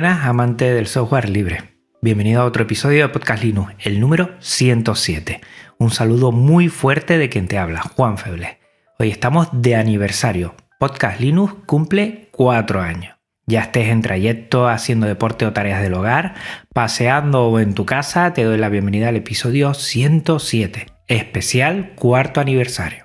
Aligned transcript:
Buenas 0.00 0.24
amantes 0.24 0.74
del 0.74 0.86
software 0.86 1.28
libre. 1.28 1.74
Bienvenido 2.00 2.40
a 2.40 2.46
otro 2.46 2.62
episodio 2.62 3.02
de 3.02 3.12
Podcast 3.12 3.44
Linux, 3.44 3.74
el 3.80 4.00
número 4.00 4.30
107. 4.40 5.42
Un 5.76 5.90
saludo 5.90 6.32
muy 6.32 6.68
fuerte 6.68 7.18
de 7.18 7.28
quien 7.28 7.48
te 7.48 7.58
habla, 7.58 7.82
Juan 7.82 8.16
Feble. 8.16 8.60
Hoy 8.98 9.10
estamos 9.10 9.48
de 9.52 9.76
aniversario. 9.76 10.54
Podcast 10.78 11.20
Linux 11.20 11.52
cumple 11.66 12.30
cuatro 12.32 12.80
años. 12.80 13.14
Ya 13.46 13.60
estés 13.60 13.88
en 13.88 14.00
trayecto, 14.00 14.68
haciendo 14.68 15.06
deporte 15.06 15.44
o 15.44 15.52
tareas 15.52 15.82
del 15.82 15.92
hogar, 15.92 16.34
paseando 16.72 17.48
o 17.48 17.60
en 17.60 17.74
tu 17.74 17.84
casa, 17.84 18.32
te 18.32 18.44
doy 18.44 18.56
la 18.56 18.70
bienvenida 18.70 19.10
al 19.10 19.16
episodio 19.16 19.74
107, 19.74 20.86
especial 21.08 21.92
cuarto 21.94 22.40
aniversario. 22.40 23.04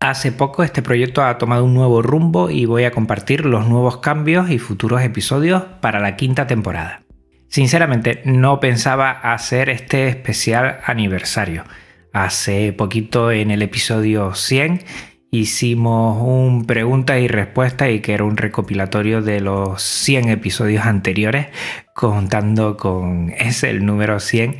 Hace 0.00 0.30
poco 0.30 0.62
este 0.62 0.80
proyecto 0.80 1.24
ha 1.24 1.38
tomado 1.38 1.64
un 1.64 1.74
nuevo 1.74 2.02
rumbo 2.02 2.50
y 2.50 2.66
voy 2.66 2.84
a 2.84 2.92
compartir 2.92 3.44
los 3.44 3.66
nuevos 3.66 3.96
cambios 3.96 4.48
y 4.48 4.60
futuros 4.60 5.02
episodios 5.02 5.64
para 5.80 5.98
la 5.98 6.14
quinta 6.14 6.46
temporada. 6.46 7.02
Sinceramente 7.48 8.22
no 8.24 8.60
pensaba 8.60 9.10
hacer 9.10 9.68
este 9.68 10.06
especial 10.06 10.78
aniversario. 10.84 11.64
Hace 12.12 12.72
poquito 12.72 13.32
en 13.32 13.50
el 13.50 13.60
episodio 13.60 14.34
100 14.34 14.84
hicimos 15.32 16.22
un 16.22 16.64
pregunta 16.64 17.18
y 17.18 17.26
respuesta 17.26 17.90
y 17.90 17.98
que 18.00 18.14
era 18.14 18.22
un 18.22 18.36
recopilatorio 18.36 19.20
de 19.20 19.40
los 19.40 19.82
100 19.82 20.28
episodios 20.28 20.86
anteriores 20.86 21.48
contando 21.92 22.76
con 22.76 23.30
ese 23.36 23.70
el 23.70 23.84
número 23.84 24.20
100 24.20 24.58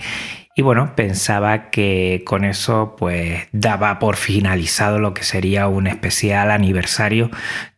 y 0.59 0.63
bueno, 0.63 0.97
pensaba 0.97 1.71
que 1.71 2.25
con 2.27 2.45
eso 2.45 2.97
pues 2.99 3.47
daba 3.53 4.01
por 4.01 4.17
finalizado 4.17 4.99
lo 4.99 5.15
que 5.15 5.23
sería 5.23 5.69
un 5.69 5.87
especial 5.87 6.51
aniversario 6.51 7.31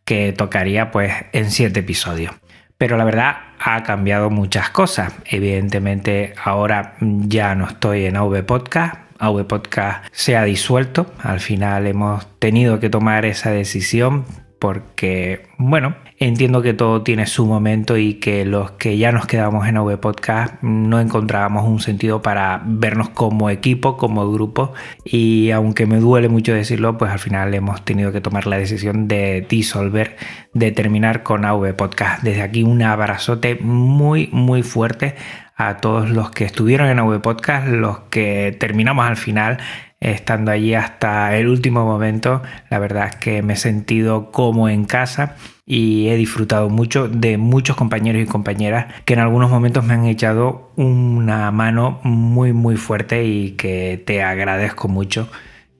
que 0.03 0.33
tocaría 0.33 0.89
pues 0.89 1.13
en 1.31 1.51
siete 1.51 1.81
episodios. 1.81 2.33
Pero 2.79 2.97
la 2.97 3.03
verdad 3.03 3.35
ha 3.59 3.83
cambiado 3.83 4.31
muchas 4.31 4.71
cosas. 4.71 5.13
Evidentemente 5.25 6.33
ahora 6.43 6.95
ya 6.99 7.53
no 7.53 7.67
estoy 7.67 8.05
en 8.05 8.17
AV 8.17 8.43
Podcast. 8.47 8.95
AV 9.19 9.45
Podcast 9.45 10.03
se 10.11 10.35
ha 10.35 10.43
disuelto. 10.43 11.13
Al 11.21 11.39
final 11.39 11.85
hemos 11.85 12.25
tenido 12.39 12.79
que 12.79 12.89
tomar 12.89 13.25
esa 13.25 13.51
decisión 13.51 14.25
porque, 14.61 15.47
bueno, 15.57 15.95
entiendo 16.19 16.61
que 16.61 16.75
todo 16.75 17.01
tiene 17.01 17.25
su 17.25 17.47
momento 17.47 17.97
y 17.97 18.19
que 18.19 18.45
los 18.45 18.69
que 18.69 18.95
ya 18.95 19.11
nos 19.11 19.25
quedamos 19.25 19.67
en 19.67 19.75
AV 19.75 19.99
Podcast 19.99 20.61
no 20.61 20.99
encontrábamos 20.99 21.67
un 21.67 21.79
sentido 21.79 22.21
para 22.21 22.61
vernos 22.63 23.09
como 23.09 23.49
equipo, 23.49 23.97
como 23.97 24.31
grupo 24.31 24.73
y 25.03 25.49
aunque 25.49 25.87
me 25.87 25.97
duele 25.97 26.29
mucho 26.29 26.53
decirlo, 26.53 26.95
pues 26.99 27.09
al 27.09 27.17
final 27.17 27.51
hemos 27.55 27.83
tenido 27.83 28.11
que 28.11 28.21
tomar 28.21 28.45
la 28.45 28.59
decisión 28.59 29.07
de 29.07 29.47
disolver, 29.49 30.15
de 30.53 30.71
terminar 30.71 31.23
con 31.23 31.43
AV 31.43 31.73
Podcast. 31.75 32.21
Desde 32.21 32.43
aquí 32.43 32.61
un 32.61 32.83
abrazote 32.83 33.55
muy, 33.55 34.29
muy 34.31 34.61
fuerte 34.61 35.15
a 35.55 35.77
todos 35.77 36.11
los 36.11 36.29
que 36.29 36.45
estuvieron 36.45 36.87
en 36.87 36.99
AV 36.99 37.19
Podcast, 37.19 37.67
los 37.67 38.01
que 38.11 38.55
terminamos 38.59 39.07
al 39.07 39.17
final 39.17 39.57
estando 40.01 40.51
allí 40.51 40.73
hasta 40.73 41.37
el 41.37 41.47
último 41.47 41.85
momento. 41.85 42.41
La 42.69 42.79
verdad 42.79 43.07
es 43.07 43.15
que 43.15 43.41
me 43.41 43.53
he 43.53 43.57
sentido 43.57 44.31
como 44.31 44.67
en 44.67 44.85
casa 44.85 45.35
y 45.65 46.09
he 46.09 46.17
disfrutado 46.17 46.69
mucho 46.69 47.07
de 47.07 47.37
muchos 47.37 47.77
compañeros 47.77 48.21
y 48.21 48.25
compañeras 48.25 48.87
que 49.05 49.13
en 49.13 49.19
algunos 49.19 49.49
momentos 49.49 49.85
me 49.85 49.93
han 49.93 50.05
echado 50.05 50.71
una 50.75 51.49
mano 51.51 52.01
muy 52.03 52.51
muy 52.51 52.75
fuerte 52.75 53.23
y 53.23 53.51
que 53.51 54.03
te 54.05 54.23
agradezco 54.23 54.89
mucho 54.89 55.29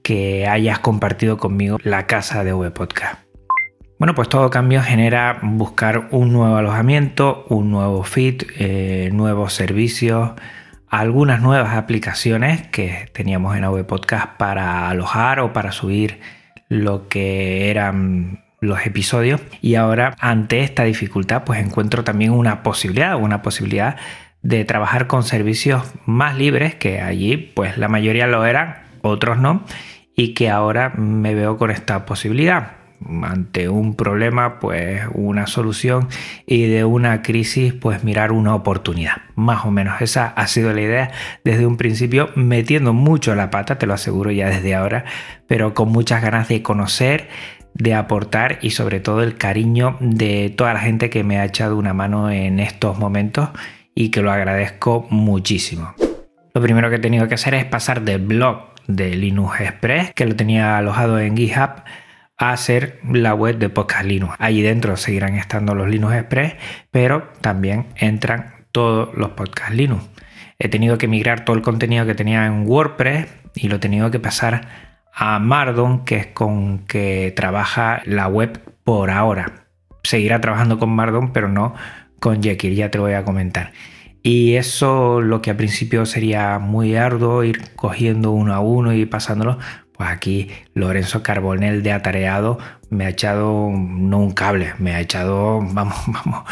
que 0.04 0.48
hayas 0.48 0.80
compartido 0.80 1.38
conmigo 1.38 1.78
la 1.84 2.08
casa 2.08 2.44
de 2.44 2.54
V 2.54 2.72
Podcast. 2.72 3.20
Bueno, 4.00 4.16
pues 4.16 4.30
todo 4.30 4.50
cambio 4.50 4.82
genera 4.82 5.40
buscar 5.44 6.08
un 6.12 6.34
nuevo 6.34 6.56
alojamiento, 6.56 7.46
un 7.50 7.70
nuevo 7.70 8.04
feed, 8.04 8.44
eh, 8.58 9.10
nuevos 9.14 9.54
servicios, 9.54 10.32
algunas 10.92 11.42
nuevas 11.42 11.78
aplicaciones 11.78 12.68
que 12.68 13.10
teníamos 13.14 13.56
en 13.56 13.64
AV 13.64 13.86
Podcast 13.86 14.36
para 14.36 14.90
alojar 14.90 15.40
o 15.40 15.54
para 15.54 15.72
subir 15.72 16.20
lo 16.68 17.08
que 17.08 17.70
eran 17.70 18.44
los 18.60 18.86
episodios. 18.86 19.42
Y 19.62 19.76
ahora 19.76 20.16
ante 20.20 20.60
esta 20.60 20.84
dificultad 20.84 21.46
pues 21.46 21.62
encuentro 21.62 22.04
también 22.04 22.32
una 22.32 22.62
posibilidad, 22.62 23.16
una 23.16 23.42
posibilidad 23.42 23.96
de 24.42 24.66
trabajar 24.66 25.08
con 25.08 25.24
servicios 25.24 25.84
más 26.06 26.36
libres 26.36 26.76
que 26.76 27.00
allí 27.00 27.38
pues 27.38 27.78
la 27.78 27.88
mayoría 27.88 28.28
lo 28.28 28.46
eran, 28.46 28.84
otros 29.02 29.38
no 29.38 29.64
y 30.14 30.34
que 30.34 30.50
ahora 30.50 30.90
me 30.90 31.34
veo 31.34 31.58
con 31.58 31.72
esta 31.72 32.06
posibilidad 32.06 32.81
ante 33.24 33.70
un 33.70 33.96
problema, 33.96 34.60
pues 34.60 35.02
una 35.14 35.48
solución 35.48 36.08
y 36.46 36.68
de 36.68 36.86
una 36.86 37.22
crisis, 37.22 37.74
pues 37.74 38.04
mirar 38.04 38.32
una 38.32 38.56
oportunidad. 38.56 39.18
Más 39.36 39.66
o 39.66 39.72
menos 39.72 40.02
esa 40.02 40.28
ha 40.28 40.48
sido 40.48 40.74
la 40.74 40.82
idea 40.82 41.12
desde 41.44 41.66
un 41.66 41.78
principio, 41.78 42.30
metiendo 42.36 42.94
mucho 42.94 43.36
la 43.36 43.50
pata, 43.50 43.78
te 43.78 43.86
lo 43.86 43.94
aseguro 43.94 44.32
ya 44.32 44.50
desde 44.50 44.76
ahora, 44.76 45.06
pero 45.48 45.74
con 45.74 45.90
muchas 45.90 46.22
ganas 46.22 46.48
de 46.48 46.62
conocer, 46.62 47.30
de 47.74 47.94
aportar 47.94 48.60
y 48.62 48.72
sobre 48.72 49.00
todo 49.00 49.24
el 49.24 49.38
cariño 49.38 49.98
de 50.00 50.54
toda 50.56 50.74
la 50.74 50.80
gente 50.80 51.10
que 51.10 51.24
me 51.24 51.40
ha 51.40 51.46
echado 51.46 51.78
una 51.78 51.94
mano 51.94 52.30
en 52.30 52.60
estos 52.60 52.98
momentos 52.98 53.50
y 53.96 54.10
que 54.10 54.22
lo 54.22 54.32
agradezco 54.32 55.08
muchísimo. 55.10 55.94
Lo 56.54 56.62
primero 56.62 56.90
que 56.90 56.98
he 56.98 57.00
tenido 57.00 57.28
que 57.28 57.36
hacer 57.36 57.54
es 57.54 57.66
pasar 57.66 58.02
del 58.02 58.22
blog 58.22 58.72
de 58.88 59.16
Linux 59.16 59.62
Express, 59.62 60.12
que 60.14 60.26
lo 60.26 60.36
tenía 60.36 60.78
alojado 60.78 61.20
en 61.20 61.38
GitHub, 61.38 61.84
a 62.42 62.58
ser 62.58 63.00
la 63.08 63.36
web 63.36 63.60
de 63.60 63.70
Podcast 63.70 64.04
Linux. 64.04 64.34
Allí 64.40 64.64
dentro 64.64 64.98
seguirán 64.98 65.36
estando 65.36 65.76
los 65.76 65.88
Linux 65.88 66.16
Express, 66.16 66.56
pero 66.90 67.30
también 67.40 67.86
entran 67.96 68.66
todos 68.72 69.16
los 69.16 69.30
Podcast 69.32 69.74
Linux. 69.74 70.04
He 70.58 70.68
tenido 70.68 70.98
que 70.98 71.08
migrar 71.08 71.46
todo 71.46 71.56
el 71.56 71.62
contenido 71.62 72.04
que 72.08 72.16
tenía 72.16 72.48
en 72.48 72.68
WordPress 72.68 73.28
y 73.54 73.68
lo 73.68 73.76
he 73.76 73.80
tenido 73.80 74.10
que 74.10 74.20
pasar 74.20 74.68
a 75.14 75.38
Mardon, 75.38 76.04
que 76.04 76.16
es 76.16 76.28
con 76.28 76.80
que 76.88 77.32
trabaja 77.36 78.02
la 78.06 78.28
web 78.28 78.60
por 78.84 79.12
ahora. 79.12 79.68
Seguirá 80.04 80.42
trabajando 80.42 80.80
con 80.80 80.90
Mardon, 80.90 81.34
pero 81.34 81.48
no 81.48 81.76
con 82.20 82.42
Jekyll, 82.42 82.74
ya 82.76 82.90
te 82.90 82.98
voy 82.98 83.14
a 83.14 83.24
comentar. 83.24 83.72
Y 84.24 84.56
eso 84.56 85.22
lo 85.22 85.44
que 85.44 85.52
al 85.52 85.58
principio 85.58 86.08
sería 86.08 86.58
muy 86.58 86.96
arduo, 86.96 87.44
ir 87.44 87.76
cogiendo 87.76 88.32
uno 88.32 88.54
a 88.54 88.60
uno 88.60 88.94
y 88.94 89.06
pasándolo, 89.06 89.60
pues 90.02 90.10
aquí 90.14 90.50
Lorenzo 90.74 91.22
Carbonel 91.22 91.84
de 91.84 91.92
Atareado 91.92 92.58
me 92.90 93.06
ha 93.06 93.10
echado 93.10 93.70
no 93.70 94.18
un 94.18 94.32
cable, 94.32 94.74
me 94.80 94.96
ha 94.96 95.00
echado, 95.00 95.62
vamos, 95.74 95.96
vamos, 96.08 96.44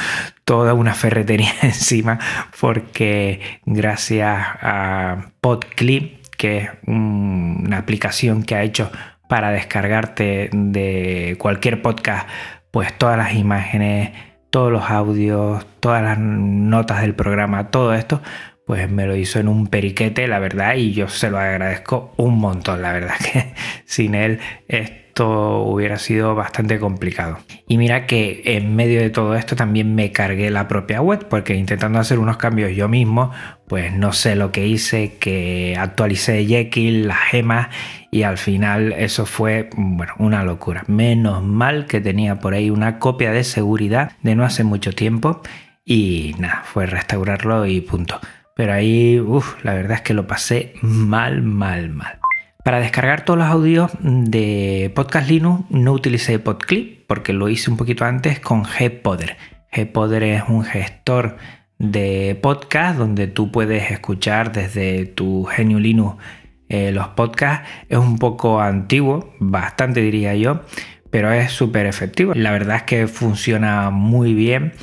toda 0.45 0.75
una 0.75 0.93
ferretería 0.93 1.51
encima 1.63 2.19
porque 2.61 3.41
gracias 3.65 4.37
a 4.61 5.31
PodClip, 5.41 6.27
que 6.37 6.57
es 6.59 6.69
una 6.85 7.79
aplicación 7.79 8.43
que 8.43 8.53
ha 8.53 8.61
hecho 8.61 8.91
para 9.27 9.49
descargarte 9.49 10.51
de 10.53 11.35
cualquier 11.39 11.81
podcast, 11.81 12.29
pues 12.69 12.95
todas 12.95 13.17
las 13.17 13.33
imágenes, 13.33 14.11
todos 14.51 14.71
los 14.71 14.91
audios, 14.91 15.65
todas 15.79 16.03
las 16.03 16.19
notas 16.19 17.01
del 17.01 17.15
programa, 17.15 17.71
todo 17.71 17.95
esto, 17.95 18.21
pues 18.69 18.87
me 18.87 19.07
lo 19.07 19.15
hizo 19.15 19.39
en 19.39 19.47
un 19.47 19.65
periquete, 19.65 20.27
la 20.27 20.37
verdad, 20.37 20.75
y 20.75 20.93
yo 20.93 21.07
se 21.07 21.31
lo 21.31 21.39
agradezco 21.39 22.13
un 22.17 22.37
montón, 22.37 22.83
la 22.83 22.93
verdad 22.93 23.15
que 23.33 23.55
sin 23.85 24.13
él 24.13 24.37
esto 24.67 25.63
hubiera 25.63 25.97
sido 25.97 26.35
bastante 26.35 26.77
complicado. 26.77 27.39
Y 27.67 27.79
mira 27.79 28.05
que 28.05 28.43
en 28.45 28.75
medio 28.75 29.01
de 29.01 29.09
todo 29.09 29.33
esto 29.33 29.55
también 29.55 29.95
me 29.95 30.11
cargué 30.11 30.51
la 30.51 30.67
propia 30.67 31.01
web, 31.01 31.27
porque 31.27 31.55
intentando 31.55 31.97
hacer 31.97 32.19
unos 32.19 32.37
cambios 32.37 32.75
yo 32.75 32.87
mismo, 32.87 33.31
pues 33.67 33.91
no 33.91 34.13
sé 34.13 34.35
lo 34.35 34.51
que 34.51 34.67
hice, 34.67 35.17
que 35.17 35.75
actualicé 35.75 36.45
Jekyll, 36.45 37.07
las 37.07 37.21
gemas, 37.31 37.69
y 38.11 38.21
al 38.21 38.37
final 38.37 38.91
eso 38.93 39.25
fue, 39.25 39.71
bueno, 39.75 40.13
una 40.19 40.43
locura. 40.43 40.83
Menos 40.85 41.41
mal 41.41 41.87
que 41.87 42.01
tenía 42.01 42.35
por 42.35 42.53
ahí 42.53 42.69
una 42.69 42.99
copia 42.99 43.31
de 43.31 43.43
seguridad 43.43 44.11
de 44.21 44.35
no 44.35 44.45
hace 44.45 44.63
mucho 44.63 44.93
tiempo, 44.93 45.41
y 45.83 46.35
nada, 46.37 46.61
fue 46.65 46.85
restaurarlo 46.85 47.65
y 47.65 47.81
punto. 47.81 48.19
Pero 48.59 48.73
ahí, 48.73 49.21
uff, 49.21 49.63
la 49.63 49.73
verdad 49.73 49.93
es 49.93 50.01
que 50.01 50.13
lo 50.13 50.27
pasé 50.27 50.73
mal, 50.81 51.41
mal, 51.41 51.91
mal. 51.91 52.19
Para 52.61 52.81
descargar 52.81 53.23
todos 53.23 53.39
los 53.39 53.47
audios 53.47 53.89
de 54.01 54.91
Podcast 54.93 55.29
Linux 55.29 55.63
no 55.69 55.93
utilicé 55.93 56.39
PodClip 56.39 57.07
porque 57.07 57.31
lo 57.31 57.47
hice 57.47 57.71
un 57.71 57.77
poquito 57.77 58.03
antes 58.03 58.41
con 58.41 58.63
Gpoder. 58.63 59.37
Gpoder 59.71 60.23
es 60.23 60.43
un 60.49 60.65
gestor 60.65 61.37
de 61.77 62.37
podcast 62.41 62.97
donde 62.97 63.27
tú 63.27 63.49
puedes 63.49 63.91
escuchar 63.91 64.51
desde 64.51 65.05
tu 65.05 65.45
Genio 65.45 65.79
Linux 65.79 66.21
eh, 66.67 66.91
los 66.91 67.07
podcasts. 67.07 67.65
Es 67.87 67.97
un 67.97 68.19
poco 68.19 68.59
antiguo, 68.59 69.35
bastante 69.39 70.01
diría 70.01 70.35
yo, 70.35 70.63
pero 71.09 71.31
es 71.31 71.53
súper 71.53 71.85
efectivo. 71.85 72.33
La 72.35 72.51
verdad 72.51 72.75
es 72.75 72.83
que 72.83 73.07
funciona 73.07 73.89
muy 73.89 74.33
bien 74.33 74.73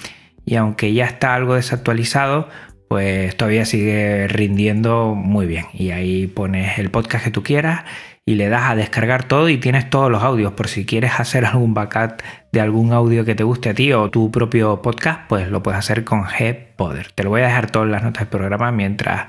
y 0.46 0.54
aunque 0.56 0.94
ya 0.94 1.04
está 1.04 1.34
algo 1.34 1.56
desactualizado, 1.56 2.48
pues 2.88 3.36
todavía 3.36 3.64
sigue 3.64 4.28
rindiendo 4.28 5.14
muy 5.14 5.46
bien. 5.46 5.66
Y 5.72 5.90
ahí 5.90 6.26
pones 6.26 6.78
el 6.78 6.90
podcast 6.90 7.24
que 7.24 7.30
tú 7.30 7.42
quieras 7.42 7.84
y 8.24 8.34
le 8.34 8.48
das 8.48 8.70
a 8.70 8.74
descargar 8.74 9.24
todo 9.24 9.48
y 9.48 9.58
tienes 9.58 9.88
todos 9.88 10.10
los 10.10 10.22
audios. 10.22 10.52
Por 10.52 10.68
si 10.68 10.84
quieres 10.84 11.18
hacer 11.18 11.44
algún 11.44 11.74
backup 11.74 12.22
de 12.52 12.60
algún 12.60 12.92
audio 12.92 13.24
que 13.24 13.34
te 13.34 13.44
guste 13.44 13.70
a 13.70 13.74
ti 13.74 13.92
o 13.92 14.10
tu 14.10 14.30
propio 14.30 14.82
podcast, 14.82 15.20
pues 15.28 15.48
lo 15.48 15.62
puedes 15.62 15.78
hacer 15.78 16.04
con 16.04 16.22
Gpoder. 16.22 17.12
Te 17.12 17.22
lo 17.24 17.30
voy 17.30 17.42
a 17.42 17.46
dejar 17.46 17.70
todas 17.70 17.88
las 17.88 18.02
notas 18.02 18.22
del 18.22 18.28
programa 18.28 18.72
mientras 18.72 19.26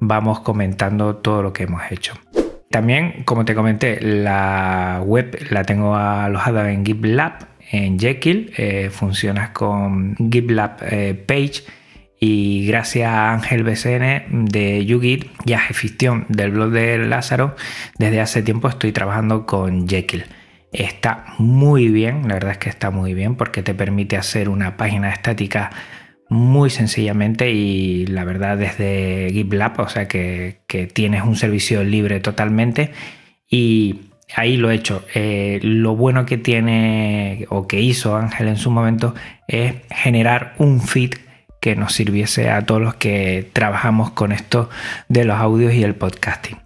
vamos 0.00 0.40
comentando 0.40 1.16
todo 1.16 1.42
lo 1.42 1.52
que 1.52 1.64
hemos 1.64 1.82
hecho. 1.90 2.14
También, 2.70 3.24
como 3.24 3.44
te 3.44 3.54
comenté, 3.54 4.00
la 4.00 5.02
web 5.04 5.36
la 5.50 5.64
tengo 5.64 5.96
alojada 5.96 6.70
en 6.70 6.86
GitLab, 6.86 7.48
en 7.72 7.98
Jekyll. 7.98 8.52
Eh, 8.56 8.90
funcionas 8.90 9.50
con 9.50 10.14
GitLab 10.16 10.76
eh, 10.82 11.14
Page 11.14 11.64
y 12.20 12.66
gracias 12.66 13.08
a 13.08 13.32
Ángel 13.32 13.64
BCN 13.64 14.44
de 14.44 14.84
YouGit 14.84 15.24
y 15.46 15.54
a 15.54 15.58
Gefistión 15.58 16.26
del 16.28 16.50
blog 16.50 16.70
de 16.70 16.98
Lázaro, 16.98 17.56
desde 17.98 18.20
hace 18.20 18.42
tiempo 18.42 18.68
estoy 18.68 18.92
trabajando 18.92 19.46
con 19.46 19.88
Jekyll. 19.88 20.26
Está 20.70 21.24
muy 21.38 21.88
bien, 21.88 22.28
la 22.28 22.34
verdad 22.34 22.52
es 22.52 22.58
que 22.58 22.68
está 22.68 22.90
muy 22.90 23.14
bien 23.14 23.36
porque 23.36 23.62
te 23.62 23.74
permite 23.74 24.18
hacer 24.18 24.50
una 24.50 24.76
página 24.76 25.10
estática 25.10 25.70
muy 26.28 26.68
sencillamente 26.68 27.50
y 27.50 28.06
la 28.06 28.24
verdad 28.24 28.58
desde 28.58 29.30
GitLab, 29.32 29.80
o 29.80 29.88
sea 29.88 30.06
que, 30.06 30.60
tienes 30.92 31.24
un 31.24 31.36
servicio 31.36 31.82
libre 31.82 32.20
totalmente 32.20 32.92
y 33.48 34.10
ahí 34.36 34.58
lo 34.58 34.70
he 34.70 34.74
hecho. 34.74 35.04
Eh, 35.14 35.58
lo 35.62 35.96
bueno 35.96 36.26
que 36.26 36.36
tiene 36.36 37.46
o 37.48 37.66
que 37.66 37.80
hizo 37.80 38.14
Ángel 38.14 38.48
en 38.48 38.58
su 38.58 38.70
momento 38.70 39.14
es 39.48 39.74
generar 39.90 40.54
un 40.58 40.82
feed 40.82 41.14
que 41.60 41.76
nos 41.76 41.92
sirviese 41.92 42.50
a 42.50 42.64
todos 42.64 42.80
los 42.80 42.94
que 42.94 43.48
trabajamos 43.52 44.10
con 44.10 44.32
esto 44.32 44.70
de 45.08 45.24
los 45.24 45.38
audios 45.38 45.74
y 45.74 45.82
el 45.84 45.94
podcasting. 45.94 46.58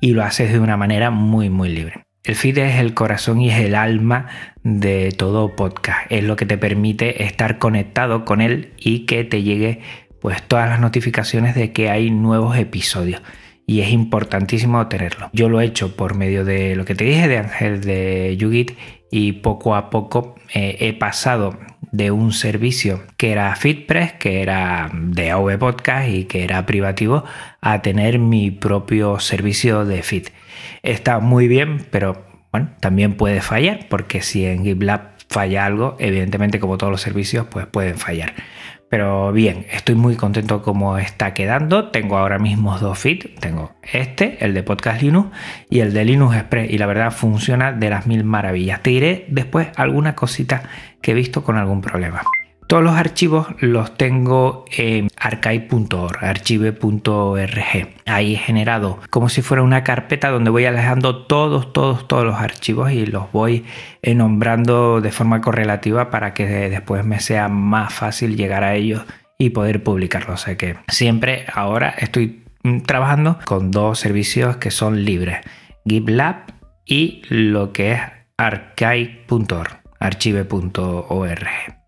Y 0.00 0.12
lo 0.12 0.22
haces 0.22 0.52
de 0.52 0.60
una 0.60 0.76
manera 0.76 1.10
muy, 1.10 1.48
muy 1.48 1.70
libre. 1.70 2.04
El 2.24 2.36
feed 2.36 2.58
es 2.58 2.78
el 2.78 2.94
corazón 2.94 3.40
y 3.40 3.50
es 3.50 3.58
el 3.58 3.74
alma 3.74 4.28
de 4.62 5.10
todo 5.10 5.56
podcast. 5.56 6.10
Es 6.10 6.22
lo 6.22 6.36
que 6.36 6.46
te 6.46 6.56
permite 6.56 7.24
estar 7.24 7.58
conectado 7.58 8.24
con 8.24 8.40
él 8.40 8.74
y 8.78 9.06
que 9.06 9.24
te 9.24 9.42
llegue 9.42 9.80
pues 10.20 10.40
todas 10.42 10.68
las 10.68 10.78
notificaciones 10.78 11.56
de 11.56 11.72
que 11.72 11.90
hay 11.90 12.10
nuevos 12.10 12.56
episodios. 12.56 13.22
Y 13.66 13.80
es 13.80 13.90
importantísimo 13.90 14.86
tenerlo. 14.86 15.30
Yo 15.32 15.48
lo 15.48 15.60
he 15.60 15.64
hecho 15.64 15.96
por 15.96 16.14
medio 16.14 16.44
de 16.44 16.76
lo 16.76 16.84
que 16.84 16.94
te 16.94 17.04
dije 17.04 17.26
de 17.26 17.38
Ángel 17.38 17.80
de 17.80 18.36
Yugit 18.36 18.72
y 19.10 19.32
poco 19.32 19.74
a 19.74 19.90
poco 19.90 20.36
eh, 20.54 20.76
he 20.80 20.92
pasado 20.92 21.58
de 21.92 22.10
un 22.10 22.32
servicio 22.32 23.02
que 23.16 23.30
era 23.30 23.54
FitPress, 23.54 24.14
que 24.14 24.42
era 24.42 24.90
de 24.92 25.30
AV 25.30 25.58
Podcast 25.58 26.08
y 26.08 26.24
que 26.24 26.42
era 26.42 26.66
privativo, 26.66 27.24
a 27.60 27.82
tener 27.82 28.18
mi 28.18 28.50
propio 28.50 29.20
servicio 29.20 29.84
de 29.84 30.02
Fit. 30.02 30.30
Está 30.82 31.20
muy 31.20 31.48
bien, 31.48 31.86
pero 31.90 32.24
bueno, 32.50 32.70
también 32.80 33.16
puede 33.16 33.40
fallar, 33.40 33.86
porque 33.88 34.22
si 34.22 34.44
en 34.44 34.64
GitLab 34.64 35.12
falla 35.28 35.64
algo, 35.64 35.96
evidentemente 35.98 36.60
como 36.60 36.78
todos 36.78 36.90
los 36.90 37.00
servicios, 37.00 37.46
pues 37.50 37.66
pueden 37.66 37.96
fallar. 37.96 38.34
Pero 38.92 39.32
bien, 39.32 39.64
estoy 39.72 39.94
muy 39.94 40.16
contento 40.16 40.60
como 40.60 40.98
está 40.98 41.32
quedando. 41.32 41.88
Tengo 41.88 42.18
ahora 42.18 42.38
mismo 42.38 42.78
dos 42.78 42.98
feeds. 42.98 43.34
Tengo 43.36 43.72
este, 43.90 44.36
el 44.44 44.52
de 44.52 44.62
Podcast 44.62 45.00
Linux, 45.00 45.30
y 45.70 45.80
el 45.80 45.94
de 45.94 46.04
Linux 46.04 46.36
Express. 46.36 46.70
Y 46.70 46.76
la 46.76 46.84
verdad 46.84 47.10
funciona 47.10 47.72
de 47.72 47.88
las 47.88 48.06
mil 48.06 48.22
maravillas. 48.22 48.82
Te 48.82 48.90
diré 48.90 49.24
después 49.28 49.68
alguna 49.76 50.14
cosita 50.14 50.64
que 51.00 51.12
he 51.12 51.14
visto 51.14 51.42
con 51.42 51.56
algún 51.56 51.80
problema. 51.80 52.20
Todos 52.66 52.84
los 52.84 52.94
archivos 52.94 53.46
los 53.60 53.96
tengo 53.96 54.66
en 54.76 55.08
archive.org, 55.22 56.24
archive.org. 56.24 57.88
Ahí 58.06 58.34
he 58.34 58.38
generado 58.38 58.98
como 59.10 59.28
si 59.28 59.40
fuera 59.40 59.62
una 59.62 59.84
carpeta 59.84 60.30
donde 60.30 60.50
voy 60.50 60.64
alejando 60.64 61.24
todos, 61.26 61.72
todos, 61.72 62.08
todos 62.08 62.24
los 62.24 62.36
archivos 62.36 62.90
y 62.90 63.06
los 63.06 63.30
voy 63.30 63.64
nombrando 64.02 65.00
de 65.00 65.12
forma 65.12 65.40
correlativa 65.40 66.10
para 66.10 66.34
que 66.34 66.46
después 66.46 67.04
me 67.04 67.20
sea 67.20 67.48
más 67.48 67.94
fácil 67.94 68.36
llegar 68.36 68.64
a 68.64 68.74
ellos 68.74 69.02
y 69.38 69.50
poder 69.50 69.84
publicarlos. 69.84 70.42
O 70.42 70.44
sea 70.44 70.56
que 70.56 70.76
siempre 70.88 71.46
ahora 71.52 71.90
estoy 71.90 72.44
trabajando 72.86 73.38
con 73.44 73.70
dos 73.70 74.00
servicios 74.00 74.56
que 74.56 74.70
son 74.70 75.04
libres, 75.04 75.38
GitLab 75.86 76.52
y 76.84 77.22
lo 77.28 77.72
que 77.72 77.92
es 77.92 78.00
archive.org, 78.36 79.82
archive.org. 80.00 81.81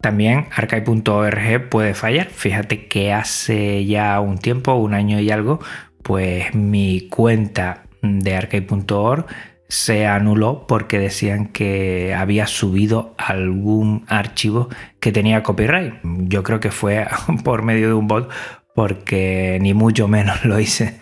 También 0.00 0.46
archive.org 0.54 1.68
puede 1.68 1.94
fallar. 1.94 2.28
Fíjate 2.28 2.86
que 2.86 3.12
hace 3.12 3.84
ya 3.84 4.18
un 4.20 4.38
tiempo, 4.38 4.74
un 4.74 4.94
año 4.94 5.20
y 5.20 5.30
algo, 5.30 5.60
pues 6.02 6.54
mi 6.54 7.08
cuenta 7.08 7.84
de 8.02 8.34
archive.org 8.34 9.26
se 9.68 10.06
anuló 10.06 10.66
porque 10.66 10.98
decían 10.98 11.46
que 11.46 12.12
había 12.14 12.46
subido 12.48 13.14
algún 13.18 14.04
archivo 14.08 14.68
que 14.98 15.12
tenía 15.12 15.42
copyright. 15.42 15.94
Yo 16.02 16.42
creo 16.42 16.60
que 16.60 16.70
fue 16.70 17.06
por 17.44 17.62
medio 17.62 17.88
de 17.88 17.94
un 17.94 18.08
bot 18.08 18.30
porque 18.74 19.58
ni 19.60 19.74
mucho 19.74 20.08
menos 20.08 20.44
lo 20.44 20.58
hice. 20.58 20.98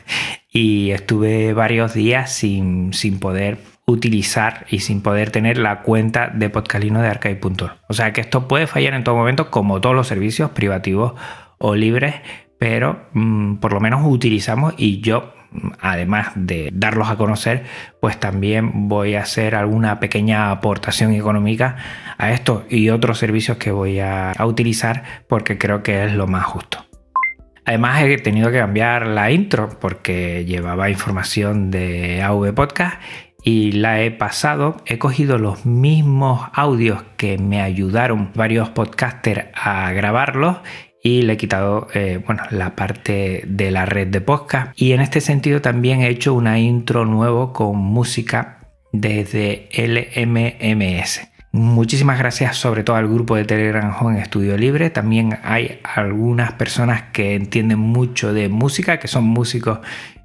Y 0.50 0.90
estuve 0.90 1.52
varios 1.52 1.94
días 1.94 2.32
sin, 2.32 2.92
sin 2.92 3.20
poder 3.20 3.58
utilizar 3.88 4.66
y 4.68 4.80
sin 4.80 5.00
poder 5.00 5.30
tener 5.30 5.56
la 5.56 5.80
cuenta 5.80 6.28
de 6.28 6.50
Podcalino 6.50 7.00
de 7.00 7.08
Archive.org. 7.08 7.78
O 7.88 7.94
sea 7.94 8.12
que 8.12 8.20
esto 8.20 8.46
puede 8.46 8.66
fallar 8.66 8.92
en 8.92 9.02
todo 9.02 9.16
momento, 9.16 9.50
como 9.50 9.80
todos 9.80 9.96
los 9.96 10.06
servicios 10.06 10.50
privativos 10.50 11.14
o 11.56 11.74
libres, 11.74 12.16
pero 12.58 13.08
mm, 13.14 13.56
por 13.56 13.72
lo 13.72 13.80
menos 13.80 14.02
utilizamos 14.04 14.74
y 14.76 15.00
yo 15.00 15.32
además 15.80 16.32
de 16.34 16.68
darlos 16.74 17.08
a 17.08 17.16
conocer, 17.16 17.64
pues 18.02 18.20
también 18.20 18.88
voy 18.88 19.14
a 19.14 19.22
hacer 19.22 19.54
alguna 19.54 19.98
pequeña 19.98 20.50
aportación 20.50 21.12
económica 21.12 21.76
a 22.18 22.32
esto 22.32 22.66
y 22.68 22.90
otros 22.90 23.16
servicios 23.16 23.56
que 23.56 23.70
voy 23.70 24.00
a, 24.00 24.32
a 24.32 24.44
utilizar 24.44 25.04
porque 25.26 25.56
creo 25.56 25.82
que 25.82 26.04
es 26.04 26.12
lo 26.12 26.26
más 26.26 26.44
justo. 26.44 26.84
Además 27.64 28.02
he 28.02 28.16
tenido 28.18 28.50
que 28.50 28.58
cambiar 28.58 29.06
la 29.06 29.30
intro 29.30 29.70
porque 29.80 30.44
llevaba 30.44 30.90
información 30.90 31.70
de 31.70 32.22
AV 32.22 32.54
Podcast 32.54 33.00
y 33.48 33.72
la 33.72 34.02
he 34.02 34.10
pasado, 34.10 34.76
he 34.84 34.98
cogido 34.98 35.38
los 35.38 35.64
mismos 35.64 36.50
audios 36.52 37.02
que 37.16 37.38
me 37.38 37.62
ayudaron 37.62 38.30
varios 38.34 38.68
podcasters 38.68 39.46
a 39.54 39.90
grabarlos 39.92 40.58
y 41.02 41.22
le 41.22 41.32
he 41.32 41.36
quitado 41.38 41.88
eh, 41.94 42.20
bueno, 42.26 42.42
la 42.50 42.76
parte 42.76 43.44
de 43.46 43.70
la 43.70 43.86
red 43.86 44.08
de 44.08 44.20
podcast 44.20 44.78
y 44.78 44.92
en 44.92 45.00
este 45.00 45.22
sentido 45.22 45.62
también 45.62 46.02
he 46.02 46.10
hecho 46.10 46.34
una 46.34 46.58
intro 46.58 47.06
nuevo 47.06 47.54
con 47.54 47.78
música 47.78 48.68
desde 48.92 49.70
LMMS. 49.72 51.26
Muchísimas 51.50 52.18
gracias 52.18 52.54
sobre 52.58 52.84
todo 52.84 52.96
al 52.96 53.08
grupo 53.08 53.34
de 53.34 53.46
Telegram 53.46 53.96
Home 53.98 54.20
Estudio 54.20 54.58
Libre. 54.58 54.90
También 54.90 55.38
hay 55.42 55.80
algunas 55.84 56.52
personas 56.52 57.04
que 57.14 57.34
entienden 57.34 57.78
mucho 57.78 58.34
de 58.34 58.50
música, 58.50 58.98
que 58.98 59.08
son 59.08 59.24
músicos 59.24 59.78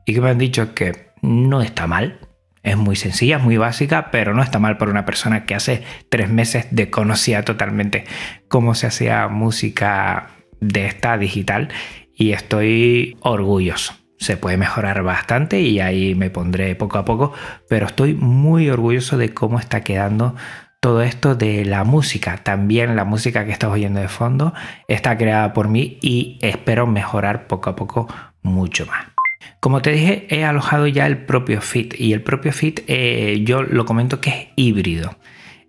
y 0.06 0.14
que 0.14 0.20
me 0.20 0.30
han 0.30 0.38
dicho 0.38 0.76
que 0.76 1.14
no 1.22 1.62
está 1.62 1.88
mal, 1.88 2.20
es 2.64 2.78
muy 2.78 2.96
sencilla, 2.96 3.38
muy 3.38 3.58
básica, 3.58 4.10
pero 4.10 4.34
no 4.34 4.42
está 4.42 4.58
mal 4.58 4.78
para 4.78 4.90
una 4.90 5.06
persona 5.06 5.46
que 5.46 5.54
hace 5.54 5.84
tres 6.10 6.30
meses 6.30 6.68
desconocía 6.72 7.44
totalmente 7.44 8.06
cómo 8.48 8.74
se 8.74 8.88
hacía 8.88 9.28
música 9.28 10.30
de 10.62 10.86
esta 10.86 11.18
digital 11.18 11.70
y 12.16 12.32
estoy 12.32 13.18
orgulloso. 13.20 13.94
Se 14.18 14.38
puede 14.38 14.56
mejorar 14.56 15.04
bastante 15.04 15.60
y 15.60 15.82
ahí 15.82 16.16
me 16.16 16.30
pondré 16.30 16.76
poco 16.76 16.98
a 16.98 17.04
poco, 17.04 17.34
pero 17.68 17.88
estoy 17.88 18.14
muy 18.14 18.70
orgulloso 18.70 19.18
de 19.18 19.34
cómo 19.34 19.60
está 19.60 19.82
quedando 19.82 20.36
todo 20.80 21.02
esto 21.02 21.36
de 21.36 21.66
la 21.66 21.84
música. 21.84 22.38
También 22.38 22.96
la 22.96 23.04
música 23.04 23.44
que 23.44 23.52
estás 23.52 23.72
oyendo 23.72 24.00
de 24.00 24.08
fondo 24.08 24.54
está 24.88 25.18
creada 25.18 25.52
por 25.52 25.68
mí 25.68 25.98
y 26.02 26.38
espero 26.42 26.88
mejorar 26.88 27.48
poco 27.48 27.70
a 27.70 27.76
poco 27.76 28.08
mucho 28.42 28.86
más. 28.86 29.13
Como 29.60 29.82
te 29.82 29.92
dije, 29.92 30.28
he 30.30 30.44
alojado 30.44 30.88
ya 30.88 31.08
el 31.08 31.18
propio 31.18 31.62
Fit 31.62 32.00
y 32.00 32.14
el 32.14 32.22
propio 32.22 32.52
Fit 32.52 32.82
eh, 32.88 33.42
yo 33.46 33.64
lo 33.64 33.86
comento 33.86 34.20
que 34.20 34.30
es 34.30 34.48
híbrido. 34.56 35.16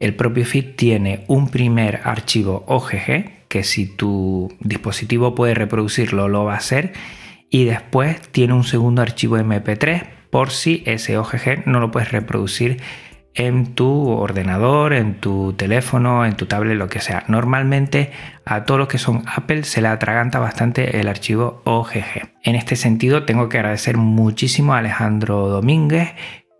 El 0.00 0.14
propio 0.14 0.45
Fit 0.45 0.76
tiene 0.76 1.25
un 1.28 1.49
primer 1.49 2.00
archivo 2.04 2.64
OGG 2.66 3.49
que 3.49 3.62
si 3.62 3.87
tu 3.87 4.52
dispositivo 4.61 5.35
puede 5.35 5.54
reproducirlo 5.54 6.28
lo 6.28 6.45
va 6.45 6.54
a 6.54 6.59
hacer 6.59 6.93
y 7.50 7.64
después 7.64 8.21
tiene 8.33 8.52
un 8.52 8.64
segundo 8.64 9.00
archivo 9.00 9.38
MP3 9.38 10.09
por 10.31 10.50
si 10.50 10.83
ese 10.87 11.16
OGG 11.16 11.66
no 11.66 11.78
lo 11.78 11.93
puedes 11.93 12.11
reproducir 12.11 12.81
en 13.35 13.75
tu 13.75 14.09
ordenador, 14.11 14.93
en 14.93 15.14
tu 15.14 15.53
teléfono, 15.55 16.25
en 16.25 16.37
tu 16.37 16.47
tablet, 16.47 16.76
lo 16.76 16.88
que 16.88 17.00
sea. 17.00 17.25
Normalmente 17.29 18.12
a 18.45 18.64
todos 18.64 18.79
los 18.79 18.88
que 18.88 18.99
son 18.99 19.25
Apple 19.26 19.64
se 19.64 19.83
le 19.83 19.88
atraganta 19.88 20.38
bastante 20.38 21.00
el 21.00 21.09
archivo 21.09 21.61
OGG. 21.64 22.31
En 22.43 22.55
este 22.55 22.76
sentido 22.76 23.25
tengo 23.25 23.49
que 23.49 23.59
agradecer 23.59 23.97
muchísimo 23.97 24.75
a 24.75 24.79
Alejandro 24.79 25.49
Domínguez 25.49 26.14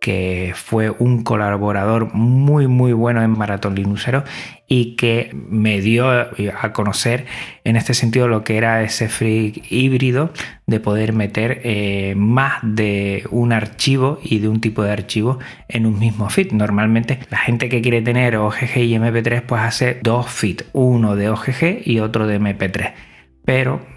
que 0.04 0.52
fue 0.54 0.90
un 0.90 1.23
colaborador 1.25 2.12
muy 2.12 2.66
muy 2.66 2.92
bueno 2.92 3.23
en 3.23 3.30
Maratón 3.30 3.75
Linuxero 3.75 4.23
y 4.68 4.96
que 4.96 5.30
me 5.32 5.80
dio 5.80 6.11
a 6.11 6.73
conocer 6.75 7.25
en 7.64 7.76
este 7.76 7.94
sentido 7.94 8.28
lo 8.28 8.44
que 8.44 8.58
era 8.58 8.82
ese 8.82 9.08
free 9.08 9.62
híbrido 9.70 10.30
de 10.66 10.78
poder 10.78 11.14
meter 11.14 11.62
eh, 11.64 12.12
más 12.18 12.58
de 12.62 13.26
un 13.30 13.54
archivo 13.54 14.18
y 14.23 14.40
de 14.40 14.49
un 14.49 14.61
tipo 14.61 14.82
de 14.82 14.92
archivo 14.92 15.38
en 15.68 15.87
un 15.87 15.99
mismo 15.99 16.28
feed. 16.28 16.52
Normalmente 16.52 17.20
la 17.30 17.38
gente 17.38 17.70
que 17.70 17.80
quiere 17.80 18.02
tener 18.02 18.37
OGG 18.37 18.76
y 18.80 18.99
MP3 18.99 19.40
pues 19.46 19.62
hace 19.62 20.00
dos 20.02 20.30
feeds, 20.30 20.66
uno 20.75 21.16
de 21.16 21.30
OGG 21.30 21.80
y 21.87 22.00
otro 22.00 22.26
de 22.26 22.38
MP3. 22.38 22.92
Pero 23.46 23.93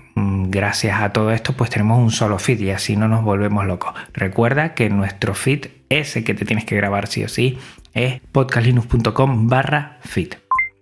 gracias 0.49 1.01
a 1.01 1.13
todo 1.13 1.31
esto 1.31 1.53
pues 1.53 1.69
tenemos 1.69 1.99
un 1.99 2.11
solo 2.11 2.39
feed 2.39 2.59
y 2.61 2.71
así 2.71 2.95
no 2.95 3.07
nos 3.07 3.23
volvemos 3.23 3.65
locos. 3.65 3.93
Recuerda 4.13 4.73
que 4.73 4.89
nuestro 4.89 5.33
feed, 5.33 5.67
ese 5.89 6.23
que 6.23 6.33
te 6.33 6.45
tienes 6.45 6.65
que 6.65 6.75
grabar 6.75 7.07
sí 7.07 7.23
o 7.23 7.29
sí, 7.29 7.57
es 7.93 8.21
podcastlinux.com 8.31 9.47
barra 9.47 9.99
feed. 10.01 10.33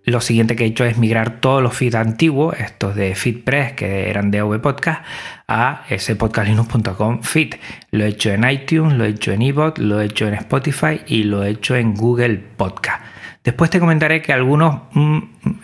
Lo 0.04 0.20
siguiente 0.20 0.54
que 0.54 0.62
he 0.62 0.68
hecho 0.68 0.84
es 0.84 0.98
migrar 0.98 1.40
todos 1.40 1.60
los 1.60 1.76
feeds 1.76 1.96
antiguos, 1.96 2.54
estos 2.60 2.94
de 2.94 3.16
FeedPress 3.16 3.72
que 3.72 4.08
eran 4.08 4.30
de 4.30 4.38
AV 4.38 4.60
Podcast, 4.60 5.04
a 5.48 5.82
ese 5.88 6.14
podcastlinux.com 6.14 7.22
feed. 7.22 7.54
Lo 7.90 8.04
he 8.04 8.08
hecho 8.08 8.30
en 8.30 8.48
iTunes, 8.48 8.94
lo 8.94 9.04
he 9.04 9.08
hecho 9.08 9.32
en 9.32 9.42
eBot, 9.42 9.78
lo 9.78 10.00
he 10.00 10.06
hecho 10.06 10.28
en 10.28 10.34
Spotify 10.34 11.00
y 11.08 11.24
lo 11.24 11.42
he 11.42 11.50
hecho 11.50 11.74
en 11.74 11.94
Google 11.94 12.36
Podcast. 12.36 13.15
Después 13.46 13.70
te 13.70 13.78
comentaré 13.78 14.22
que 14.22 14.32
algunos 14.32 14.80
mm, 14.92 15.18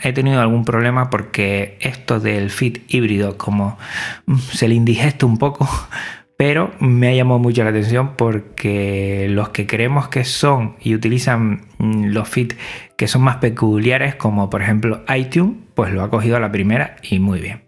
he 0.05 0.13
tenido 0.13 0.41
algún 0.41 0.65
problema 0.65 1.11
porque 1.11 1.79
esto 1.81 2.21
del 2.21 2.51
feed 2.51 2.83
híbrido 2.87 3.37
como 3.37 3.77
mm, 4.27 4.39
se 4.39 4.69
le 4.69 4.77
indigesta 4.77 5.27
un 5.27 5.37
poco, 5.37 5.69
pero 6.37 6.71
me 6.79 7.09
ha 7.09 7.13
llamado 7.13 7.41
mucho 7.41 7.65
la 7.65 7.71
atención 7.71 8.13
porque 8.17 9.27
los 9.29 9.49
que 9.49 9.67
creemos 9.67 10.07
que 10.07 10.25
son 10.25 10.77
y 10.81 10.95
utilizan 10.95 11.63
mm, 11.79 12.05
los 12.05 12.29
feeds 12.29 12.57
que 12.97 13.09
son 13.09 13.23
más 13.23 13.39
peculiares 13.39 14.15
como 14.15 14.49
por 14.49 14.63
ejemplo 14.63 15.03
iTunes, 15.13 15.57
pues 15.75 15.93
lo 15.93 16.05
ha 16.05 16.11
cogido 16.11 16.37
a 16.37 16.41
la 16.41 16.53
primera 16.53 16.95
y 17.03 17.19
muy 17.19 17.41
bien. 17.41 17.62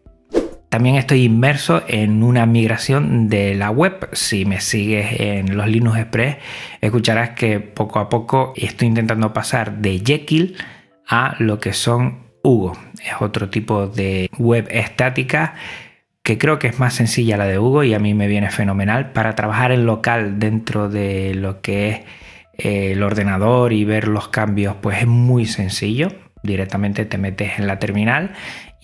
También 0.75 0.97
estoy 0.97 1.23
inmerso 1.23 1.85
en 1.87 2.25
una 2.25 2.47
migración 2.47 3.29
de 3.29 3.55
la 3.55 3.71
web. 3.71 4.09
Si 4.11 4.45
me 4.45 4.61
sigues 4.61 5.21
en 5.21 5.57
los 5.57 5.69
Linux 5.69 5.99
Express, 5.99 6.39
escucharás 6.81 7.31
que 7.31 7.61
poco 7.61 8.01
a 8.01 8.09
poco 8.09 8.53
estoy 8.57 8.89
intentando 8.89 9.33
pasar 9.33 9.77
de 9.77 10.03
Jekyll 10.05 10.57
a 11.07 11.37
lo 11.39 11.61
que 11.61 11.73
son 11.75 12.25
Hugo. 12.43 12.77
Es 12.95 13.13
otro 13.21 13.51
tipo 13.51 13.87
de 13.87 14.29
web 14.37 14.67
estática 14.69 15.55
que 16.25 16.39
creo 16.39 16.59
que 16.59 16.67
es 16.67 16.81
más 16.81 16.95
sencilla 16.95 17.37
la 17.37 17.47
de 17.47 17.61
Hugo 17.61 17.85
y 17.85 17.95
a 17.95 18.01
mí 18.01 18.13
me 18.13 18.27
viene 18.27 18.51
fenomenal 18.51 19.13
para 19.13 19.37
trabajar 19.37 19.71
en 19.71 19.87
local 19.87 20.41
dentro 20.41 20.89
de 20.89 21.35
lo 21.35 21.61
que 21.61 21.89
es 21.89 22.01
eh, 22.59 22.91
el 22.95 23.05
ordenador 23.05 23.73
y 23.73 23.85
ver 23.85 24.09
los 24.09 24.27
cambios, 24.27 24.75
pues 24.83 25.03
es 25.03 25.07
muy 25.07 25.47
sencillo. 25.47 26.09
Directamente 26.43 27.05
te 27.05 27.17
metes 27.17 27.61
en 27.61 27.69
la 27.69 27.79
terminal 27.79 28.33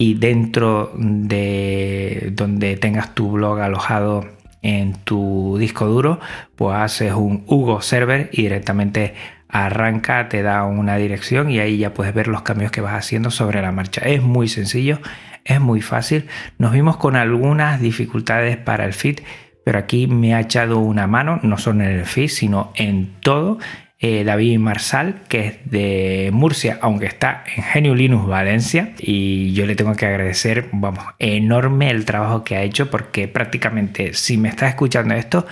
y 0.01 0.15
dentro 0.15 0.93
de 0.97 2.31
donde 2.33 2.79
tengas 2.79 3.15
tu 3.15 3.33
blog 3.33 3.61
alojado 3.61 4.27
en 4.63 4.95
tu 4.95 5.59
disco 5.59 5.85
duro, 5.89 6.21
pues 6.57 6.75
haces 6.75 7.13
un 7.13 7.45
Hugo 7.47 7.83
server 7.83 8.31
y 8.33 8.45
directamente 8.45 9.13
arranca, 9.47 10.31
te 10.31 10.41
da 10.41 10.65
una 10.65 10.97
dirección 10.97 11.51
y 11.51 11.59
ahí 11.59 11.77
ya 11.77 11.93
puedes 11.93 12.15
ver 12.15 12.29
los 12.29 12.41
cambios 12.41 12.73
que 12.73 12.81
vas 12.81 12.95
haciendo 12.95 13.31
sobre 13.31 13.61
la 13.61 13.73
marcha. 13.73 14.01
Es 14.01 14.23
muy 14.23 14.49
sencillo, 14.49 15.01
es 15.45 15.61
muy 15.61 15.83
fácil. 15.83 16.29
Nos 16.57 16.73
vimos 16.73 16.97
con 16.97 17.15
algunas 17.15 17.79
dificultades 17.79 18.57
para 18.57 18.87
el 18.87 18.95
feed, 18.95 19.21
pero 19.67 19.79
aquí 19.79 20.07
me 20.07 20.35
ha 20.35 20.41
echado 20.41 20.79
una 20.79 21.07
mano, 21.09 21.41
no 21.43 21.59
solo 21.59 21.85
en 21.85 21.91
el 21.91 22.07
feed, 22.07 22.29
sino 22.29 22.73
en 22.75 23.17
todo 23.21 23.59
eh, 24.01 24.25
David 24.25 24.59
Marsal, 24.59 25.23
que 25.29 25.47
es 25.47 25.71
de 25.71 26.31
Murcia, 26.33 26.79
aunque 26.81 27.05
está 27.05 27.45
en 27.55 27.63
Genio 27.63 27.95
Linux 27.95 28.27
Valencia. 28.27 28.95
Y 28.99 29.53
yo 29.53 29.67
le 29.67 29.77
tengo 29.77 29.95
que 29.95 30.07
agradecer, 30.07 30.69
vamos, 30.73 31.05
enorme 31.19 31.91
el 31.91 32.07
trabajo 32.07 32.43
que 32.43 32.57
ha 32.57 32.63
hecho, 32.63 32.91
porque 32.91 33.29
prácticamente 33.29 34.15
si 34.15 34.39
me 34.39 34.49
está 34.49 34.69
escuchando 34.69 35.15
esto, 35.15 35.47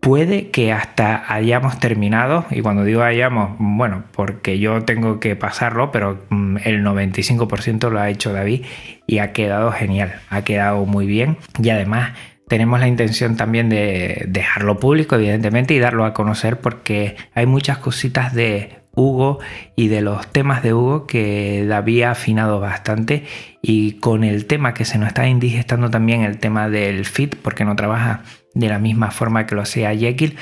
puede 0.00 0.50
que 0.50 0.72
hasta 0.72 1.30
hayamos 1.30 1.78
terminado, 1.78 2.46
y 2.50 2.62
cuando 2.62 2.84
digo 2.84 3.02
hayamos, 3.02 3.56
bueno, 3.58 4.04
porque 4.12 4.58
yo 4.58 4.84
tengo 4.84 5.20
que 5.20 5.36
pasarlo, 5.36 5.90
pero 5.90 6.24
mm, 6.30 6.58
el 6.64 6.82
95% 6.84 7.90
lo 7.90 8.00
ha 8.00 8.08
hecho 8.08 8.32
David 8.32 8.64
y 9.06 9.18
ha 9.18 9.32
quedado 9.32 9.72
genial, 9.72 10.14
ha 10.30 10.42
quedado 10.42 10.86
muy 10.86 11.06
bien 11.06 11.36
y 11.60 11.70
además 11.70 12.12
tenemos 12.48 12.80
la 12.80 12.88
intención 12.88 13.36
también 13.36 13.68
de 13.68 14.24
dejarlo 14.28 14.78
público, 14.78 15.16
evidentemente, 15.16 15.74
y 15.74 15.78
darlo 15.78 16.04
a 16.04 16.14
conocer 16.14 16.60
porque 16.60 17.16
hay 17.34 17.46
muchas 17.46 17.78
cositas 17.78 18.34
de 18.34 18.86
Hugo 18.94 19.40
y 19.76 19.88
de 19.88 20.00
los 20.00 20.26
temas 20.28 20.62
de 20.62 20.72
Hugo 20.72 21.06
que 21.06 21.66
David 21.68 22.02
ha 22.02 22.10
afinado 22.12 22.60
bastante 22.60 23.24
y 23.60 23.94
con 23.94 24.24
el 24.24 24.46
tema 24.46 24.74
que 24.74 24.84
se 24.86 24.98
nos 24.98 25.08
está 25.08 25.26
indigestando 25.26 25.90
también 25.90 26.22
el 26.22 26.38
tema 26.38 26.70
del 26.70 27.04
fit 27.04 27.36
porque 27.36 27.64
no 27.64 27.76
trabaja 27.76 28.22
de 28.54 28.68
la 28.68 28.78
misma 28.78 29.10
forma 29.10 29.44
que 29.44 29.54
lo 29.54 29.60
hacía 29.60 29.94
Jekyll 29.94 30.36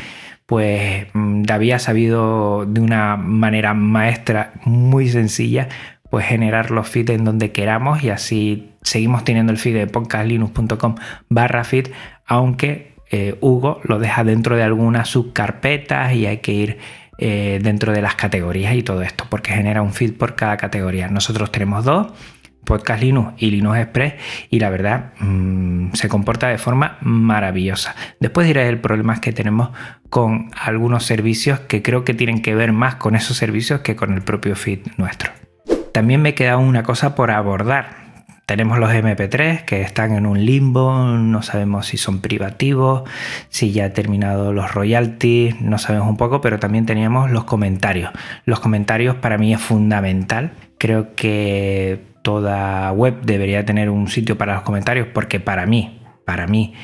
pues 0.47 1.07
mm, 1.15 1.43
David 1.43 1.73
ha 1.73 1.79
sabido 1.79 2.65
de 2.67 2.81
una 2.81 3.17
manera 3.17 3.75
maestra 3.75 4.53
muy 4.65 5.09
sencilla 5.09 5.69
pues 6.15 6.27
generar 6.27 6.71
los 6.71 6.89
feeds 6.89 7.11
en 7.11 7.25
donde 7.25 7.51
queramos 7.51 8.05
y 8.05 8.11
así 8.11 8.71
seguimos 8.83 9.25
teniendo 9.25 9.51
el 9.51 9.59
feed 9.59 9.75
de 9.75 9.89
podcastlinux.com 9.89 10.95
barra 11.29 11.65
feed, 11.65 11.89
aunque 12.25 12.95
eh, 13.11 13.37
Hugo 13.41 13.81
lo 13.83 13.99
deja 13.99 14.23
dentro 14.23 14.55
de 14.55 14.63
algunas 14.63 15.09
subcarpetas 15.09 16.15
y 16.15 16.27
hay 16.27 16.37
que 16.37 16.53
ir 16.53 16.79
eh, 17.19 17.59
dentro 17.61 17.93
de 17.93 18.01
las 18.01 18.15
categorías 18.15 18.77
y 18.77 18.85
todo 18.85 19.03
esto, 19.03 19.27
porque 19.29 19.55
genera 19.55 19.83
un 19.83 19.93
feed 19.93 20.13
por 20.13 20.37
cada 20.37 20.57
categoría. 20.57 21.09
Nosotros 21.09 21.51
tenemos 21.51 21.85
dos, 21.85 22.13
Podcast 22.65 23.03
Linux 23.03 23.35
y 23.39 23.51
Linux 23.51 23.77
Express 23.77 24.15
y 24.51 24.61
la 24.61 24.71
verdad 24.71 25.15
mm, 25.19 25.95
se 25.95 26.09
comporta 26.09 26.47
de 26.47 26.59
forma 26.59 26.97
maravillosa. 27.01 27.97
Después 28.21 28.47
diré 28.47 28.69
el 28.69 28.79
problema 28.79 29.21
que 29.21 29.33
tenemos 29.33 29.71
con 30.11 30.53
algunos 30.57 31.05
servicios 31.07 31.59
que 31.59 31.83
creo 31.83 32.05
que 32.05 32.15
tienen 32.15 32.41
que 32.41 32.55
ver 32.55 32.71
más 32.71 32.95
con 32.95 33.17
esos 33.17 33.37
servicios 33.37 33.81
que 33.81 33.97
con 33.97 34.15
el 34.15 34.23
propio 34.23 34.55
feed 34.55 34.79
nuestro. 34.97 35.33
También 35.95 36.23
me 36.23 36.35
queda 36.35 36.57
una 36.57 36.83
cosa 36.83 37.15
por 37.15 37.31
abordar. 37.31 37.91
Tenemos 38.47 38.81
los 38.81 38.91
MP3 38.91 39.65
que 39.65 39.81
están 39.83 40.11
en 40.11 40.27
un 40.27 40.45
limbo, 40.45 40.93
no 40.93 41.41
sabemos 41.43 41.87
si 41.87 41.99
son 41.99 42.21
privativos, 42.21 43.09
si 43.49 43.71
ya 43.71 43.85
ha 43.85 43.93
terminado 43.93 44.53
los 44.53 44.75
royalties, 44.75 45.61
no 45.61 45.79
sabemos 45.79 46.09
un 46.09 46.17
poco, 46.17 46.41
pero 46.41 46.59
también 46.59 46.85
teníamos 46.85 47.31
los 47.31 47.45
comentarios. 47.45 48.11
Los 48.45 48.59
comentarios 48.59 49.15
para 49.15 49.39
mí 49.39 49.55
es 49.55 49.61
fundamental. 49.61 50.51
Creo 50.79 51.15
que 51.15 52.03
toda 52.23 52.91
web 52.91 53.21
debería 53.23 53.65
tener 53.65 53.89
un 53.89 54.09
sitio 54.09 54.37
para 54.37 54.55
los 54.55 54.63
comentarios 54.65 55.07
porque 55.15 55.39
para 55.39 55.65
mí, 55.65 56.03
para 56.25 56.49
mí 56.49 56.75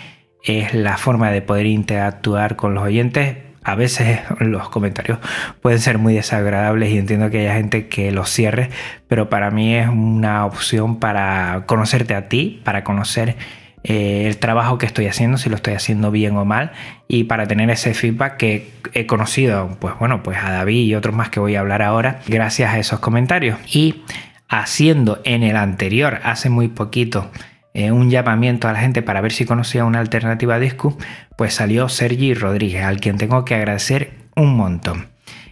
es 0.45 0.73
la 0.73 0.99
forma 0.99 1.33
de 1.33 1.43
poder 1.43 1.67
interactuar 1.67 2.55
con 2.55 2.75
los 2.75 2.85
oyentes 2.85 3.39
a 3.63 3.75
veces 3.75 4.21
los 4.39 4.69
comentarios 4.71 5.19
pueden 5.61 5.81
ser 5.81 5.99
muy 5.99 6.15
desagradables 6.15 6.91
y 6.91 6.99
entiendo 6.99 7.31
que 7.31 7.41
haya 7.41 7.55
gente 7.55 7.89
que 7.89 8.11
los 8.11 8.31
cierre, 8.31 8.71
pero 9.09 9.29
para 9.29 9.51
mí 9.51 9.75
es 9.75 9.89
una 9.89 10.47
opción 10.47 10.99
para 10.99 11.65
conocerte 11.67 12.15
a 12.15 12.29
ti, 12.29 12.61
para 12.65 12.85
conocer 12.85 13.37
eh, 13.83 14.27
el 14.27 14.37
trabajo 14.39 14.77
que 14.79 14.87
estoy 14.87 15.07
haciendo, 15.07 15.39
si 15.39 15.49
lo 15.49 15.57
estoy 15.57 15.75
haciendo 15.75 16.11
bien 16.11 16.37
o 16.37 16.45
mal, 16.45 16.73
y 17.09 17.25
para 17.25 17.47
tener 17.47 17.71
ese 17.71 17.95
feedback 17.95 18.37
que 18.37 18.71
he 18.93 19.07
conocido, 19.07 19.77
pues 19.81 19.95
bueno, 19.99 20.23
pues 20.23 20.39
a 20.39 20.51
David 20.51 20.87
y 20.87 20.95
otros 20.95 21.15
más 21.15 21.31
que 21.31 21.41
voy 21.41 21.57
a 21.57 21.61
hablar 21.61 21.83
ahora, 21.83 22.21
gracias 22.27 22.73
a 22.73 22.79
esos 22.79 23.01
comentarios. 23.01 23.59
Y 23.75 24.03
haciendo 24.49 25.21
en 25.25 25.43
el 25.43 25.57
anterior, 25.57 26.21
hace 26.25 26.51
muy 26.51 26.69
poquito, 26.69 27.31
eh, 27.75 27.93
un 27.93 28.11
llamamiento 28.11 28.69
a 28.69 28.73
la 28.73 28.81
gente 28.81 29.03
para 29.03 29.21
ver 29.21 29.33
si 29.33 29.45
conocía 29.45 29.85
una 29.85 30.01
alternativa 30.01 30.57
a 30.57 30.59
Disco, 30.59 30.97
pues 31.37 31.55
salió 31.55 31.89
Sergi 31.89 32.35
Rodríguez, 32.35 32.85
al 32.85 33.01
quien 33.01 33.17
tengo 33.17 33.45
que 33.45 33.55
agradecer 33.55 34.13
un 34.37 34.57
montón. 34.57 35.09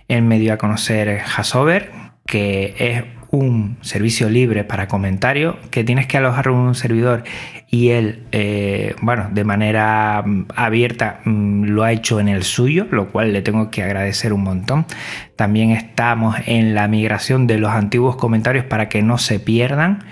Él 0.09 0.23
me 0.23 0.39
dio 0.39 0.53
a 0.53 0.57
conocer 0.59 1.21
Hasover, 1.37 1.93
que 2.27 2.75
es 2.79 3.05
un 3.31 3.77
servicio 3.83 4.31
libre 4.31 4.65
para 4.65 4.89
comentarios 4.89 5.57
que 5.71 5.85
tienes 5.85 6.07
que 6.07 6.17
alojar 6.17 6.47
en 6.47 6.55
un 6.55 6.75
servidor 6.75 7.25
y 7.71 7.91
él, 7.91 8.23
eh, 8.33 8.95
bueno, 9.03 9.29
de 9.31 9.45
manera 9.45 10.23
mm, 10.25 10.47
abierta 10.57 11.21
mm, 11.25 11.65
lo 11.65 11.85
ha 11.85 11.93
hecho 11.93 12.21
en 12.21 12.29
el 12.29 12.43
suyo, 12.43 12.87
lo 12.91 13.11
cual 13.11 13.33
le 13.33 13.43
tengo 13.43 13.71
que 13.71 13.83
agradecer 13.83 14.33
un 14.33 14.43
montón. 14.43 14.87
También 15.37 15.73
estamos 15.73 16.37
en 16.47 16.75
la 16.75 16.89
migración 16.89 17.47
de 17.47 17.59
los 17.59 17.71
antiguos 17.71 18.17
comentarios 18.17 18.65
para 18.65 18.89
que 18.89 19.03
no 19.03 19.19
se 19.19 19.39
pierdan 19.41 20.05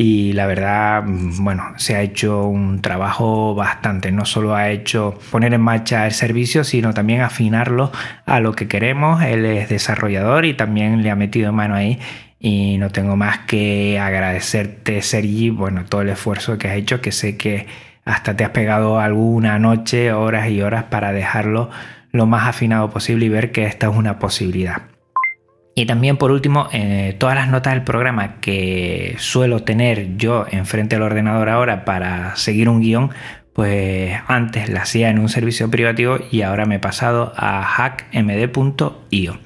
y 0.00 0.32
la 0.32 0.46
verdad, 0.46 1.02
mm, 1.02 1.42
bueno, 1.42 1.72
se 1.76 1.96
ha 1.96 2.02
hecho 2.02 2.46
un 2.46 2.80
trabajo 2.82 3.56
bastante. 3.56 4.12
No 4.12 4.24
solo 4.26 4.54
ha 4.54 4.70
hecho 4.70 5.18
poner 5.32 5.52
en 5.54 5.60
marcha 5.60 6.06
el 6.06 6.12
servicio, 6.12 6.62
sino 6.62 6.94
también 6.94 7.22
afinarlo 7.22 7.90
a 8.24 8.38
lo 8.38 8.52
que 8.52 8.68
queremos. 8.68 9.20
Él 9.24 9.44
es 9.44 9.68
desarrollador 9.68 10.44
y 10.44 10.54
también 10.54 11.02
le 11.02 11.10
ha 11.10 11.16
metido 11.16 11.52
mano 11.52 11.74
ahí. 11.74 11.98
Y 12.38 12.78
no 12.78 12.90
tengo 12.90 13.16
más 13.16 13.40
que 13.40 13.98
agradecerte, 13.98 15.02
Sergi, 15.02 15.50
bueno, 15.50 15.84
todo 15.84 16.02
el 16.02 16.10
esfuerzo 16.10 16.58
que 16.58 16.68
has 16.68 16.76
hecho, 16.76 17.00
que 17.00 17.10
sé 17.10 17.36
que 17.36 17.66
hasta 18.04 18.36
te 18.36 18.44
has 18.44 18.50
pegado 18.50 19.00
alguna 19.00 19.58
noche, 19.58 20.12
horas 20.12 20.48
y 20.48 20.62
horas 20.62 20.84
para 20.84 21.12
dejarlo 21.12 21.70
lo 22.12 22.26
más 22.26 22.46
afinado 22.46 22.88
posible 22.90 23.26
y 23.26 23.30
ver 23.30 23.50
que 23.50 23.64
esta 23.64 23.88
es 23.90 23.96
una 23.96 24.20
posibilidad. 24.20 24.82
Y 25.78 25.86
también 25.86 26.16
por 26.16 26.32
último, 26.32 26.68
eh, 26.72 27.14
todas 27.18 27.36
las 27.36 27.48
notas 27.48 27.72
del 27.72 27.84
programa 27.84 28.40
que 28.40 29.14
suelo 29.18 29.62
tener 29.62 30.16
yo 30.16 30.44
enfrente 30.50 30.96
del 30.96 31.04
ordenador 31.04 31.48
ahora 31.48 31.84
para 31.84 32.34
seguir 32.34 32.68
un 32.68 32.80
guion, 32.80 33.10
pues 33.52 34.18
antes 34.26 34.68
las 34.70 34.82
hacía 34.82 35.08
en 35.08 35.20
un 35.20 35.28
servicio 35.28 35.70
privativo 35.70 36.18
y 36.32 36.42
ahora 36.42 36.66
me 36.66 36.74
he 36.74 36.78
pasado 36.80 37.32
a 37.36 37.62
hackmd.io. 37.62 39.38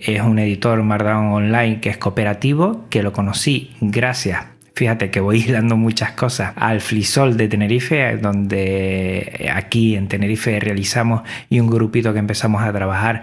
Es 0.00 0.20
un 0.22 0.40
editor 0.40 0.82
Markdown 0.82 1.26
online 1.26 1.78
que 1.80 1.90
es 1.90 1.98
cooperativo, 1.98 2.88
que 2.90 3.04
lo 3.04 3.12
conocí 3.12 3.70
gracias 3.80 4.46
Fíjate 4.80 5.10
que 5.10 5.20
voy 5.20 5.42
dando 5.52 5.76
muchas 5.76 6.12
cosas 6.12 6.54
al 6.56 6.80
Flisol 6.80 7.36
de 7.36 7.48
Tenerife, 7.48 8.16
donde 8.16 9.50
aquí 9.54 9.94
en 9.94 10.08
Tenerife 10.08 10.58
realizamos 10.58 11.20
y 11.50 11.60
un 11.60 11.68
grupito 11.68 12.14
que 12.14 12.18
empezamos 12.18 12.62
a 12.62 12.72
trabajar 12.72 13.22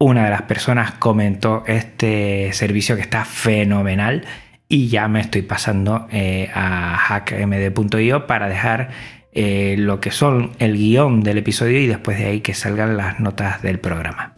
una 0.00 0.24
de 0.24 0.30
las 0.30 0.42
personas 0.42 0.92
comentó 0.92 1.62
este 1.66 2.52
servicio 2.54 2.96
que 2.96 3.02
está 3.02 3.26
fenomenal 3.26 4.24
y 4.66 4.88
ya 4.88 5.06
me 5.08 5.20
estoy 5.20 5.42
pasando 5.42 6.08
eh, 6.10 6.50
a 6.54 6.96
hackmd.io 6.96 8.26
para 8.26 8.48
dejar 8.48 8.90
eh, 9.32 9.76
lo 9.78 10.00
que 10.00 10.10
son 10.10 10.52
el 10.58 10.78
guion 10.78 11.22
del 11.22 11.38
episodio 11.38 11.78
y 11.78 11.86
después 11.86 12.18
de 12.18 12.26
ahí 12.26 12.40
que 12.40 12.54
salgan 12.54 12.96
las 12.96 13.20
notas 13.20 13.60
del 13.60 13.78
programa. 13.78 14.32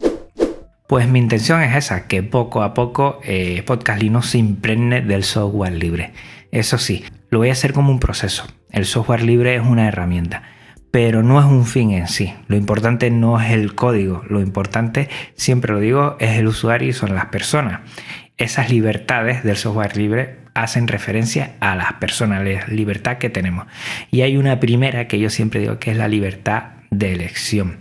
Pues 0.85 1.07
mi 1.07 1.19
intención 1.19 1.61
es 1.61 1.73
esa, 1.75 2.07
que 2.07 2.23
poco 2.23 2.61
a 2.61 2.73
poco 2.73 3.21
eh, 3.23 3.63
Podcast 3.65 4.01
Linux 4.01 4.31
se 4.31 4.39
impregne 4.39 4.99
del 5.01 5.23
software 5.23 5.73
libre. 5.73 6.11
Eso 6.51 6.77
sí, 6.77 7.05
lo 7.29 7.39
voy 7.39 7.49
a 7.49 7.53
hacer 7.53 7.71
como 7.71 7.89
un 7.89 8.01
proceso. 8.01 8.45
El 8.69 8.85
software 8.85 9.23
libre 9.23 9.55
es 9.55 9.61
una 9.61 9.87
herramienta 9.87 10.43
pero 10.93 11.23
no 11.23 11.39
es 11.39 11.45
un 11.47 11.65
fin 11.65 11.89
en 11.89 12.07
sí. 12.07 12.35
Lo 12.45 12.55
importante 12.55 13.09
no 13.09 13.41
es 13.41 13.49
el 13.49 13.73
código, 13.73 14.23
lo 14.29 14.41
importante, 14.41 15.09
siempre 15.33 15.73
lo 15.73 15.79
digo, 15.79 16.17
es 16.19 16.37
el 16.37 16.45
usuario 16.45 16.89
y 16.89 16.93
son 16.93 17.15
las 17.15 17.25
personas. 17.25 17.79
Esas 18.37 18.69
libertades 18.69 19.43
del 19.43 19.57
software 19.57 19.97
libre 19.97 20.37
hacen 20.53 20.87
referencia 20.87 21.55
a 21.61 21.75
las 21.75 21.93
personas, 21.93 22.43
la 22.43 22.67
libertad 22.67 23.17
que 23.17 23.31
tenemos. 23.31 23.65
Y 24.11 24.21
hay 24.21 24.37
una 24.37 24.59
primera 24.59 25.07
que 25.07 25.17
yo 25.17 25.31
siempre 25.31 25.61
digo 25.61 25.79
que 25.79 25.89
es 25.89 25.97
la 25.97 26.07
libertad 26.07 26.73
de 26.91 27.11
elección. 27.11 27.77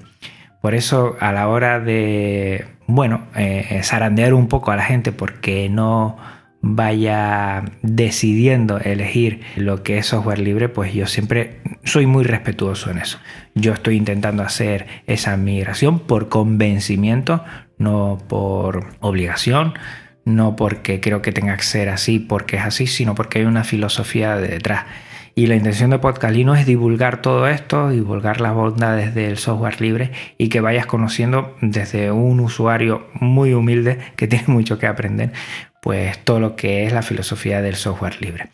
Por 0.63 0.75
eso 0.75 1.19
a 1.21 1.33
la 1.33 1.49
hora 1.49 1.81
de, 1.81 2.65
bueno, 2.87 3.27
eh, 3.37 3.79
zarandear 3.85 4.33
un 4.33 4.49
poco 4.49 4.71
a 4.71 4.77
la 4.77 4.85
gente 4.85 5.13
porque 5.13 5.69
no 5.69 6.17
vaya 6.63 7.65
decidiendo 7.83 8.79
elegir 8.79 9.41
lo 9.57 9.83
que 9.83 9.99
es 9.99 10.07
software 10.07 10.39
libre, 10.39 10.69
pues 10.69 10.95
yo 10.95 11.07
siempre 11.07 11.61
soy 11.85 12.07
muy 12.07 12.25
respetuoso 12.25 12.91
en 12.91 12.99
eso. 12.99 13.19
Yo 13.55 13.73
estoy 13.73 13.97
intentando 13.97 14.45
hacer 14.45 14.87
esa 15.07 15.37
migración 15.37 15.99
por 15.99 16.29
convencimiento, 16.29 17.45
no 17.79 18.19
por 18.29 18.95
obligación, 19.01 19.75
no 20.25 20.55
porque 20.55 21.01
creo 21.01 21.21
que 21.21 21.33
tenga 21.33 21.57
que 21.57 21.65
ser 21.65 21.89
así 21.89 22.21
porque 22.21 22.57
es 22.57 22.63
así, 22.63 22.87
sino 22.87 23.17
porque 23.17 23.41
hay 23.41 23.45
una 23.45 23.65
filosofía 23.65 24.37
detrás. 24.37 24.85
Y 25.35 25.47
la 25.47 25.57
intención 25.57 25.91
de 25.91 25.99
Podcalino 25.99 26.55
es 26.55 26.67
divulgar 26.67 27.23
todo 27.23 27.49
esto, 27.49 27.89
divulgar 27.89 28.41
las 28.41 28.55
bondades 28.55 29.15
del 29.15 29.39
software 29.39 29.81
libre 29.81 30.13
y 30.37 30.51
que 30.51 30.61
vayas 30.61 30.85
conociendo 30.85 31.57
desde 31.63 32.13
un 32.13 32.39
usuario 32.39 33.07
muy 33.15 33.55
humilde 33.55 33.99
que 34.15 34.27
tiene 34.29 34.45
mucho 34.47 34.79
que 34.79 34.87
aprender, 34.87 35.33
pues 35.83 36.17
todo 36.21 36.39
lo 36.39 36.55
que 36.55 36.87
es 36.87 36.93
la 36.93 37.03
filosofía 37.03 37.61
del 37.61 37.75
software 37.75 38.23
libre. 38.23 38.51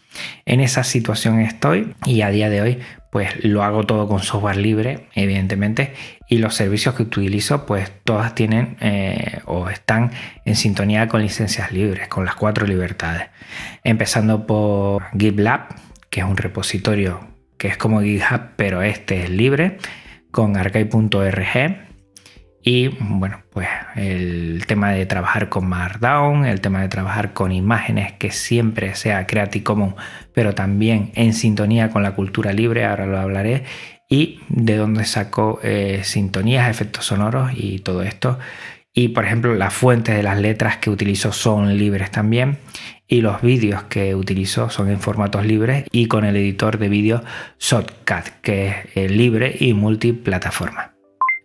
En 0.46 0.60
esa 0.60 0.82
situación 0.82 1.40
estoy 1.40 1.94
y 2.06 2.22
a 2.22 2.30
día 2.30 2.48
de 2.48 2.62
hoy 2.62 2.78
pues 3.10 3.44
lo 3.44 3.62
hago 3.62 3.84
todo 3.84 4.08
con 4.08 4.22
software 4.22 4.56
libre, 4.56 5.08
evidentemente, 5.14 5.92
y 6.26 6.38
los 6.38 6.54
servicios 6.54 6.94
que 6.94 7.02
utilizo 7.02 7.66
pues 7.66 7.92
todas 8.04 8.34
tienen 8.34 8.78
eh, 8.80 9.40
o 9.44 9.68
están 9.68 10.10
en 10.46 10.56
sintonía 10.56 11.06
con 11.08 11.20
licencias 11.20 11.70
libres, 11.70 12.08
con 12.08 12.24
las 12.24 12.34
cuatro 12.34 12.66
libertades. 12.66 13.28
Empezando 13.84 14.46
por 14.46 15.04
GitLab, 15.18 15.68
que 16.08 16.20
es 16.20 16.26
un 16.26 16.38
repositorio 16.38 17.28
que 17.58 17.68
es 17.68 17.76
como 17.76 18.00
GitHub, 18.00 18.52
pero 18.56 18.80
este 18.80 19.24
es 19.24 19.28
libre, 19.30 19.76
con 20.30 20.56
archive.org, 20.56 21.87
y 22.62 22.88
bueno, 23.00 23.42
pues 23.50 23.68
el 23.94 24.64
tema 24.66 24.90
de 24.90 25.06
trabajar 25.06 25.48
con 25.48 25.68
Markdown, 25.68 26.44
el 26.44 26.60
tema 26.60 26.82
de 26.82 26.88
trabajar 26.88 27.32
con 27.32 27.52
imágenes 27.52 28.12
que 28.12 28.30
siempre 28.30 28.94
sea 28.94 29.26
Creative 29.26 29.64
Commons, 29.64 29.94
pero 30.32 30.54
también 30.54 31.10
en 31.14 31.32
sintonía 31.32 31.90
con 31.90 32.02
la 32.02 32.14
cultura 32.14 32.52
libre, 32.52 32.84
ahora 32.84 33.06
lo 33.06 33.18
hablaré, 33.18 33.64
y 34.08 34.40
de 34.48 34.76
dónde 34.76 35.04
saco 35.04 35.60
eh, 35.62 36.00
sintonías, 36.02 36.68
efectos 36.68 37.06
sonoros 37.06 37.52
y 37.54 37.78
todo 37.78 38.02
esto. 38.02 38.38
Y 38.92 39.08
por 39.08 39.24
ejemplo, 39.24 39.54
las 39.54 39.74
fuentes 39.74 40.16
de 40.16 40.22
las 40.22 40.40
letras 40.40 40.78
que 40.78 40.90
utilizo 40.90 41.32
son 41.32 41.76
libres 41.76 42.10
también. 42.10 42.58
Y 43.06 43.20
los 43.20 43.40
vídeos 43.40 43.84
que 43.84 44.14
utilizo 44.14 44.70
son 44.70 44.90
en 44.90 45.00
formatos 45.00 45.46
libres 45.46 45.84
y 45.92 46.06
con 46.06 46.24
el 46.24 46.36
editor 46.36 46.78
de 46.78 46.88
vídeo 46.88 47.22
Shotcut, 47.58 48.40
que 48.42 48.68
es 48.68 48.74
eh, 48.96 49.08
libre 49.08 49.56
y 49.58 49.72
multiplataforma. 49.72 50.97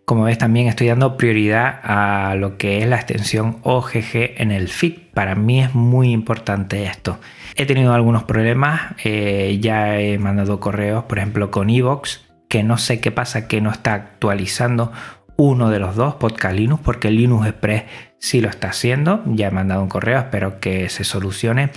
Como 0.04 0.24
ves, 0.24 0.36
también 0.36 0.66
estoy 0.66 0.88
dando 0.88 1.16
prioridad 1.16 1.80
a 1.82 2.34
lo 2.34 2.58
que 2.58 2.78
es 2.78 2.86
la 2.86 2.96
extensión 2.96 3.58
OGG 3.62 4.34
en 4.36 4.50
el 4.50 4.68
feed. 4.68 4.98
Para 5.14 5.34
mí 5.34 5.62
es 5.62 5.74
muy 5.74 6.10
importante 6.10 6.84
esto. 6.84 7.18
He 7.56 7.64
tenido 7.64 7.94
algunos 7.94 8.24
problemas, 8.24 8.94
eh, 9.02 9.58
ya 9.60 9.98
he 9.98 10.18
mandado 10.18 10.60
correos, 10.60 11.04
por 11.04 11.18
ejemplo, 11.18 11.50
con 11.50 11.70
Evox, 11.70 12.26
que 12.48 12.62
no 12.62 12.76
sé 12.76 13.00
qué 13.00 13.12
pasa, 13.12 13.48
que 13.48 13.62
no 13.62 13.70
está 13.70 13.94
actualizando 13.94 14.92
uno 15.36 15.70
de 15.70 15.78
los 15.78 15.96
dos, 15.96 16.16
Podcast 16.16 16.54
Linux, 16.54 16.82
porque 16.84 17.10
Linux 17.10 17.46
Express 17.46 17.84
sí 18.18 18.40
lo 18.40 18.50
está 18.50 18.68
haciendo. 18.68 19.22
Ya 19.26 19.48
he 19.48 19.50
mandado 19.50 19.82
un 19.82 19.88
correo, 19.88 20.18
espero 20.18 20.60
que 20.60 20.90
se 20.90 21.04
solucione. 21.04 21.70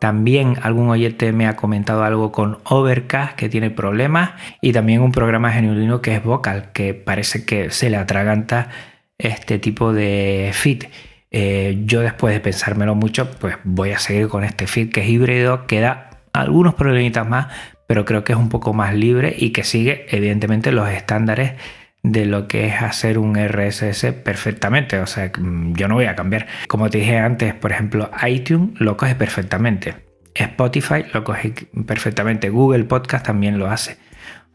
También 0.00 0.56
algún 0.62 0.88
oyente 0.88 1.30
me 1.32 1.46
ha 1.46 1.56
comentado 1.56 2.02
algo 2.02 2.32
con 2.32 2.58
Overcast 2.64 3.36
que 3.36 3.50
tiene 3.50 3.70
problemas 3.70 4.30
y 4.62 4.72
también 4.72 5.02
un 5.02 5.12
programa 5.12 5.52
genuino 5.52 6.00
que 6.00 6.16
es 6.16 6.24
Vocal 6.24 6.72
que 6.72 6.94
parece 6.94 7.44
que 7.44 7.70
se 7.70 7.90
le 7.90 7.98
atraganta 7.98 8.70
este 9.18 9.58
tipo 9.58 9.92
de 9.92 10.50
feed. 10.54 10.84
Eh, 11.30 11.82
yo 11.84 12.00
después 12.00 12.34
de 12.34 12.40
pensármelo 12.40 12.94
mucho 12.94 13.30
pues 13.30 13.56
voy 13.62 13.90
a 13.92 13.98
seguir 13.98 14.28
con 14.28 14.42
este 14.42 14.66
feed 14.66 14.90
que 14.90 15.02
es 15.02 15.08
híbrido, 15.08 15.66
queda 15.66 16.22
algunos 16.32 16.74
problemitas 16.74 17.28
más 17.28 17.48
pero 17.86 18.04
creo 18.04 18.24
que 18.24 18.32
es 18.32 18.38
un 18.38 18.48
poco 18.48 18.72
más 18.72 18.94
libre 18.94 19.34
y 19.36 19.50
que 19.50 19.64
sigue 19.64 20.06
evidentemente 20.10 20.72
los 20.72 20.88
estándares 20.88 21.54
de 22.02 22.26
lo 22.26 22.48
que 22.48 22.66
es 22.66 22.82
hacer 22.82 23.18
un 23.18 23.36
RSS 23.36 24.12
perfectamente. 24.24 24.98
O 24.98 25.06
sea, 25.06 25.30
mm, 25.36 25.74
yo 25.74 25.88
no 25.88 25.94
voy 25.94 26.06
a 26.06 26.14
cambiar. 26.14 26.46
Como 26.68 26.90
te 26.90 26.98
dije 26.98 27.18
antes, 27.18 27.54
por 27.54 27.72
ejemplo, 27.72 28.10
iTunes 28.26 28.80
lo 28.80 28.96
coge 28.96 29.14
perfectamente. 29.14 29.96
Spotify 30.34 31.04
lo 31.12 31.24
coge 31.24 31.52
perfectamente. 31.86 32.50
Google 32.50 32.84
Podcast 32.84 33.26
también 33.26 33.58
lo 33.58 33.70
hace. 33.70 33.98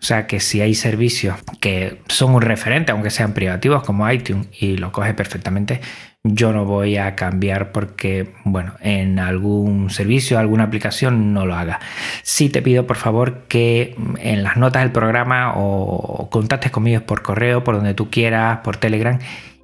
O 0.01 0.05
sea 0.05 0.27
que 0.27 0.39
si 0.39 0.61
hay 0.61 0.75
servicios 0.75 1.35
que 1.59 2.01
son 2.07 2.35
un 2.35 2.41
referente, 2.41 2.91
aunque 2.91 3.09
sean 3.09 3.33
privativos 3.33 3.83
como 3.83 4.09
iTunes, 4.09 4.47
y 4.59 4.77
lo 4.77 4.91
coge 4.91 5.13
perfectamente, 5.13 5.81
yo 6.23 6.51
no 6.53 6.65
voy 6.65 6.97
a 6.97 7.15
cambiar 7.15 7.71
porque, 7.71 8.33
bueno, 8.43 8.73
en 8.81 9.19
algún 9.19 9.89
servicio, 9.89 10.39
alguna 10.39 10.63
aplicación 10.63 11.33
no 11.33 11.45
lo 11.45 11.55
haga. 11.55 11.79
Sí 12.23 12.49
te 12.49 12.61
pido, 12.61 12.87
por 12.87 12.97
favor, 12.97 13.43
que 13.47 13.95
en 14.19 14.43
las 14.43 14.57
notas 14.57 14.81
del 14.81 14.91
programa 14.91 15.53
o 15.55 16.29
contactes 16.31 16.71
conmigo 16.71 17.01
por 17.01 17.21
correo, 17.21 17.63
por 17.63 17.75
donde 17.75 17.93
tú 17.93 18.09
quieras, 18.09 18.59
por 18.63 18.77
Telegram, 18.77 19.19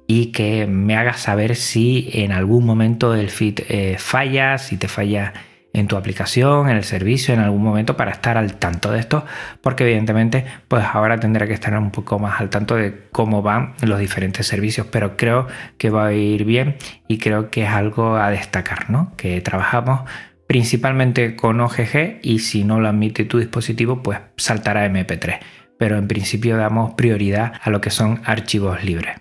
y 0.06 0.26
que 0.26 0.66
me 0.66 0.96
hagas 0.96 1.20
saber 1.20 1.56
si 1.56 2.10
en 2.12 2.32
algún 2.32 2.64
momento 2.64 3.14
el 3.14 3.30
feed 3.30 3.60
eh, 3.68 3.96
falla, 3.98 4.58
si 4.58 4.76
te 4.76 4.86
falla 4.86 5.32
en 5.72 5.88
tu 5.88 5.96
aplicación, 5.96 6.68
en 6.68 6.76
el 6.76 6.84
servicio, 6.84 7.32
en 7.32 7.40
algún 7.40 7.62
momento 7.62 7.96
para 7.96 8.10
estar 8.10 8.36
al 8.36 8.54
tanto 8.54 8.90
de 8.90 9.00
esto, 9.00 9.24
porque 9.60 9.84
evidentemente 9.84 10.44
pues 10.68 10.84
ahora 10.84 11.18
tendré 11.18 11.46
que 11.46 11.54
estar 11.54 11.76
un 11.76 11.90
poco 11.90 12.18
más 12.18 12.40
al 12.40 12.50
tanto 12.50 12.74
de 12.76 13.06
cómo 13.10 13.42
van 13.42 13.74
los 13.82 13.98
diferentes 13.98 14.46
servicios, 14.46 14.86
pero 14.90 15.16
creo 15.16 15.46
que 15.78 15.90
va 15.90 16.06
a 16.06 16.12
ir 16.12 16.44
bien 16.44 16.76
y 17.08 17.18
creo 17.18 17.50
que 17.50 17.64
es 17.64 17.70
algo 17.70 18.16
a 18.16 18.30
destacar, 18.30 18.90
¿no? 18.90 19.12
Que 19.16 19.40
trabajamos 19.40 20.02
principalmente 20.46 21.34
con 21.34 21.60
OGG 21.60 22.20
y 22.22 22.40
si 22.40 22.64
no 22.64 22.80
lo 22.80 22.88
admite 22.88 23.24
tu 23.24 23.38
dispositivo 23.38 24.02
pues 24.02 24.18
saltará 24.36 24.86
MP3, 24.86 25.38
pero 25.78 25.96
en 25.96 26.08
principio 26.08 26.56
damos 26.58 26.94
prioridad 26.94 27.54
a 27.62 27.70
lo 27.70 27.80
que 27.80 27.90
son 27.90 28.20
archivos 28.24 28.84
libres. 28.84 29.16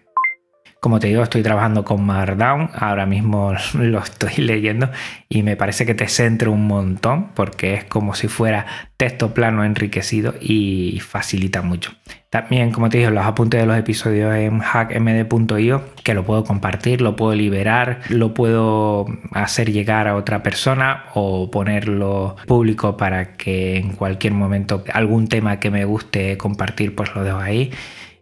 Como 0.82 1.00
te 1.00 1.10
digo, 1.10 1.22
estoy 1.22 1.44
trabajando 1.44 1.86
con 1.86 2.04
Markdown, 2.04 2.72
ahora 2.74 3.06
mismo 3.06 3.54
lo 3.76 4.00
estoy 4.00 4.38
leyendo 4.38 4.89
y 5.30 5.44
me 5.44 5.56
parece 5.56 5.86
que 5.86 5.94
te 5.94 6.08
centra 6.08 6.50
un 6.50 6.65
montón 6.65 7.34
porque 7.36 7.76
es 7.76 7.84
como 7.84 8.15
si 8.15 8.28
fuera 8.28 8.65
texto 8.98 9.36
plano 9.36 9.63
enriquecido 9.63 10.34
y 10.41 11.00
facilita 11.00 11.62
mucho. 11.62 11.91
También, 12.32 12.72
como 12.72 12.89
te 12.89 12.98
dije, 12.98 13.12
los 13.12 13.24
apuntes 13.24 13.60
de 13.62 13.67
los 13.67 13.78
episodios 13.78 14.34
en 14.34 14.58
hackmd.io, 14.58 15.84
que 16.04 16.15
lo 16.15 16.26
puedo 16.26 16.44
compartir, 16.46 17.02
lo 17.02 17.15
puedo 17.15 17.36
liberar, 17.36 18.00
lo 18.10 18.34
puedo 18.34 19.06
hacer 19.34 19.72
llegar 19.72 20.08
a 20.08 20.15
otra 20.15 20.41
persona 20.41 21.04
o 21.13 21.52
ponerlo 21.52 22.38
público 22.48 22.98
para 22.98 23.34
que 23.34 23.78
en 23.78 23.91
cualquier 23.91 24.34
momento 24.34 24.84
algún 24.91 25.28
tema 25.28 25.60
que 25.60 25.70
me 25.70 25.86
guste 25.86 26.39
compartir, 26.39 26.96
pues 26.96 27.13
lo 27.13 27.24
dejo 27.24 27.38
ahí 27.38 27.70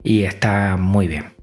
y 0.04 0.24
está 0.24 0.76
muy 0.76 1.08
bien. 1.08 1.39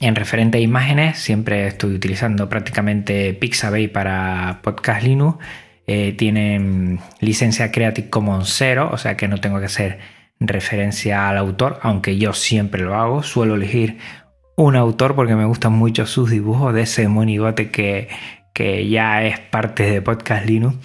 En 0.00 0.16
referente 0.16 0.58
a 0.58 0.60
imágenes, 0.60 1.18
siempre 1.18 1.66
estoy 1.66 1.94
utilizando 1.94 2.48
prácticamente 2.48 3.32
Pixabay 3.32 3.88
para 3.88 4.60
Podcast 4.62 5.02
Linux. 5.02 5.38
Eh, 5.86 6.12
tienen 6.12 6.98
licencia 7.20 7.70
Creative 7.70 8.10
Commons 8.10 8.52
0, 8.58 8.90
o 8.92 8.98
sea 8.98 9.16
que 9.16 9.28
no 9.28 9.40
tengo 9.40 9.60
que 9.60 9.66
hacer 9.66 9.98
referencia 10.40 11.28
al 11.28 11.38
autor, 11.38 11.78
aunque 11.82 12.18
yo 12.18 12.32
siempre 12.32 12.82
lo 12.82 12.94
hago. 12.96 13.22
Suelo 13.22 13.54
elegir 13.54 13.98
un 14.56 14.76
autor 14.76 15.14
porque 15.14 15.36
me 15.36 15.44
gustan 15.44 15.72
mucho 15.72 16.06
sus 16.06 16.30
dibujos 16.30 16.74
de 16.74 16.82
ese 16.82 17.08
monigote 17.08 17.70
que, 17.70 18.08
que 18.52 18.88
ya 18.88 19.24
es 19.24 19.38
parte 19.38 19.84
de 19.84 20.02
Podcast 20.02 20.46
Linux 20.46 20.76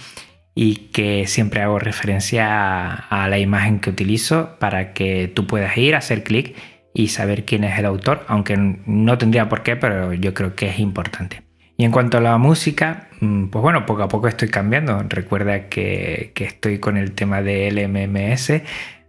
y 0.53 0.75
que 0.91 1.25
siempre 1.27 1.61
hago 1.61 1.79
referencia 1.79 2.91
a, 2.91 3.23
a 3.23 3.27
la 3.27 3.39
imagen 3.39 3.79
que 3.79 3.89
utilizo 3.89 4.57
para 4.59 4.93
que 4.93 5.27
tú 5.27 5.47
puedas 5.47 5.77
ir, 5.77 5.95
a 5.95 5.99
hacer 5.99 6.23
clic 6.23 6.55
y 6.99 7.07
saber 7.07 7.45
quién 7.45 7.63
es 7.63 7.79
el 7.79 7.85
autor, 7.85 8.25
aunque 8.27 8.57
no 8.57 9.17
tendría 9.17 9.47
por 9.47 9.63
qué, 9.63 9.77
pero 9.77 10.11
yo 10.13 10.33
creo 10.33 10.53
que 10.53 10.67
es 10.67 10.79
importante. 10.79 11.43
Y 11.77 11.85
en 11.85 11.91
cuanto 11.91 12.17
a 12.17 12.21
la 12.21 12.37
música, 12.37 13.07
mm, 13.21 13.45
pues 13.45 13.61
bueno, 13.61 13.85
poco 13.85 14.03
a 14.03 14.09
poco 14.09 14.27
estoy 14.27 14.49
cambiando. 14.49 15.01
Recuerda 15.07 15.69
que, 15.69 16.33
estoy 16.35 16.79
con 16.79 16.97
el 16.97 17.13
tema 17.13 17.41
del 17.41 17.79
MMS, 17.79 18.63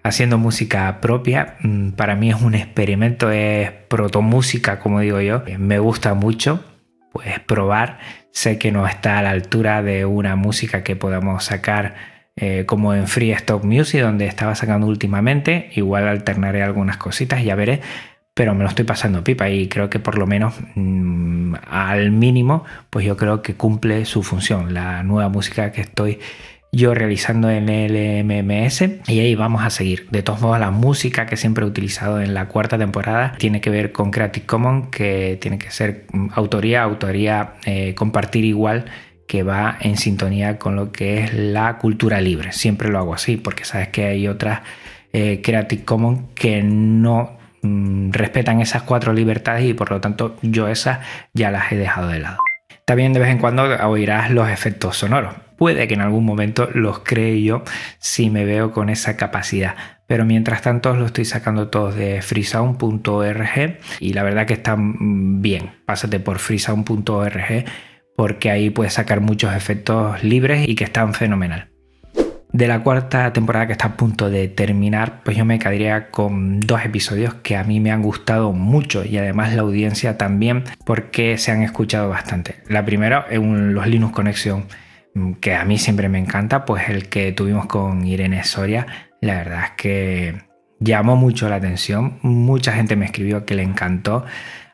haciendo 0.04 0.38
música 0.38 1.00
propia. 1.00 1.56
Mm, 1.62 1.90
para 1.90 2.14
mí 2.14 2.30
es 2.30 2.40
un 2.40 2.54
experimento, 2.54 3.32
es 3.32 3.72
protomúsica, 3.88 4.78
como 4.78 5.00
digo 5.00 5.20
yo. 5.20 5.42
Me 5.58 5.80
gusta 5.80 6.14
mucho, 6.14 6.64
pues 7.12 7.40
probar. 7.40 7.98
Sé 8.30 8.56
que 8.56 8.70
no 8.70 8.86
está 8.86 9.18
a 9.18 9.22
la 9.22 9.30
altura 9.30 9.82
de 9.82 10.04
una 10.04 10.36
música 10.36 10.84
que 10.84 10.94
podamos 10.94 11.42
sacar 11.42 11.96
eh, 12.40 12.64
como 12.66 12.94
en 12.94 13.06
Free 13.06 13.32
Stock 13.32 13.64
Music, 13.64 14.00
donde 14.00 14.26
estaba 14.26 14.54
sacando 14.54 14.86
últimamente. 14.86 15.70
Igual 15.74 16.08
alternaré 16.08 16.62
algunas 16.62 16.96
cositas, 16.96 17.44
ya 17.44 17.54
veré. 17.54 17.80
Pero 18.32 18.54
me 18.54 18.62
lo 18.62 18.70
estoy 18.70 18.86
pasando 18.86 19.22
pipa 19.22 19.50
y 19.50 19.68
creo 19.68 19.90
que 19.90 19.98
por 19.98 20.16
lo 20.16 20.26
menos 20.26 20.54
mm, 20.74 21.54
al 21.68 22.10
mínimo, 22.12 22.64
pues 22.88 23.04
yo 23.04 23.16
creo 23.18 23.42
que 23.42 23.54
cumple 23.54 24.06
su 24.06 24.22
función. 24.22 24.72
La 24.72 25.02
nueva 25.02 25.28
música 25.28 25.70
que 25.70 25.82
estoy 25.82 26.18
yo 26.72 26.94
realizando 26.94 27.50
en 27.50 27.68
el 27.68 28.24
MMS 28.24 28.84
y 29.08 29.20
ahí 29.20 29.34
vamos 29.34 29.62
a 29.62 29.68
seguir. 29.68 30.08
De 30.10 30.22
todos 30.22 30.40
modos, 30.40 30.60
la 30.60 30.70
música 30.70 31.26
que 31.26 31.36
siempre 31.36 31.64
he 31.64 31.68
utilizado 31.68 32.20
en 32.22 32.32
la 32.32 32.48
cuarta 32.48 32.78
temporada 32.78 33.34
tiene 33.38 33.60
que 33.60 33.68
ver 33.68 33.92
con 33.92 34.10
Creative 34.10 34.46
Commons, 34.46 34.88
que 34.88 35.36
tiene 35.42 35.58
que 35.58 35.70
ser 35.70 36.06
mm, 36.12 36.28
autoría, 36.34 36.82
autoría, 36.84 37.54
eh, 37.66 37.94
compartir 37.94 38.46
igual 38.46 38.86
que 39.30 39.44
va 39.44 39.76
en 39.80 39.96
sintonía 39.96 40.58
con 40.58 40.74
lo 40.74 40.90
que 40.90 41.22
es 41.22 41.32
la 41.32 41.78
cultura 41.78 42.20
libre. 42.20 42.50
Siempre 42.50 42.88
lo 42.88 42.98
hago 42.98 43.14
así 43.14 43.36
porque 43.36 43.64
sabes 43.64 43.86
que 43.86 44.06
hay 44.06 44.26
otras 44.26 44.62
eh, 45.12 45.40
Creative 45.40 45.84
Commons 45.84 46.22
que 46.34 46.64
no 46.64 47.38
mm, 47.62 48.10
respetan 48.10 48.60
esas 48.60 48.82
cuatro 48.82 49.12
libertades 49.12 49.64
y 49.64 49.72
por 49.72 49.92
lo 49.92 50.00
tanto 50.00 50.36
yo 50.42 50.66
esas 50.66 51.06
ya 51.32 51.52
las 51.52 51.70
he 51.70 51.76
dejado 51.76 52.08
de 52.08 52.18
lado. 52.18 52.38
También 52.84 53.12
de 53.12 53.20
vez 53.20 53.28
en 53.28 53.38
cuando 53.38 53.62
oirás 53.86 54.32
los 54.32 54.48
efectos 54.48 54.96
sonoros. 54.96 55.36
Puede 55.56 55.86
que 55.86 55.94
en 55.94 56.00
algún 56.00 56.24
momento 56.24 56.68
los 56.74 56.98
cree 56.98 57.40
yo 57.40 57.62
si 58.00 58.30
me 58.30 58.44
veo 58.44 58.72
con 58.72 58.88
esa 58.88 59.16
capacidad. 59.16 59.76
Pero 60.08 60.24
mientras 60.24 60.60
tanto 60.62 60.92
los 60.96 61.06
estoy 61.06 61.24
sacando 61.24 61.68
todos 61.68 61.94
de 61.94 62.20
freesound.org 62.20 63.78
y 64.00 64.12
la 64.12 64.24
verdad 64.24 64.46
que 64.46 64.54
están 64.54 65.40
bien. 65.40 65.70
Pásate 65.86 66.18
por 66.18 66.40
freesound.org 66.40 67.64
porque 68.16 68.50
ahí 68.50 68.70
puedes 68.70 68.94
sacar 68.94 69.20
muchos 69.20 69.54
efectos 69.54 70.22
libres 70.22 70.68
y 70.68 70.74
que 70.74 70.84
están 70.84 71.14
fenomenal. 71.14 71.70
De 72.52 72.66
la 72.66 72.82
cuarta 72.82 73.32
temporada 73.32 73.66
que 73.68 73.72
está 73.72 73.86
a 73.86 73.96
punto 73.96 74.28
de 74.28 74.48
terminar, 74.48 75.22
pues 75.24 75.36
yo 75.36 75.44
me 75.44 75.60
quedaría 75.60 76.10
con 76.10 76.58
dos 76.58 76.84
episodios 76.84 77.34
que 77.34 77.56
a 77.56 77.62
mí 77.62 77.78
me 77.78 77.92
han 77.92 78.02
gustado 78.02 78.52
mucho 78.52 79.04
y 79.04 79.18
además 79.18 79.54
la 79.54 79.62
audiencia 79.62 80.18
también 80.18 80.64
porque 80.84 81.38
se 81.38 81.52
han 81.52 81.62
escuchado 81.62 82.08
bastante. 82.08 82.56
La 82.68 82.84
primera 82.84 83.26
es 83.30 83.40
los 83.40 83.86
Linux 83.86 84.12
Connection 84.12 84.64
mm, 85.14 85.34
que 85.34 85.54
a 85.54 85.64
mí 85.64 85.78
siempre 85.78 86.08
me 86.08 86.18
encanta, 86.18 86.64
pues 86.64 86.88
el 86.88 87.08
que 87.08 87.30
tuvimos 87.30 87.66
con 87.66 88.04
Irene 88.04 88.42
Soria, 88.42 88.86
la 89.20 89.34
verdad 89.36 89.64
es 89.66 89.70
que 89.76 90.34
llamó 90.80 91.14
mucho 91.14 91.48
la 91.48 91.56
atención, 91.56 92.18
mucha 92.22 92.72
gente 92.72 92.96
me 92.96 93.04
escribió 93.04 93.44
que 93.44 93.54
le 93.54 93.62
encantó 93.62 94.24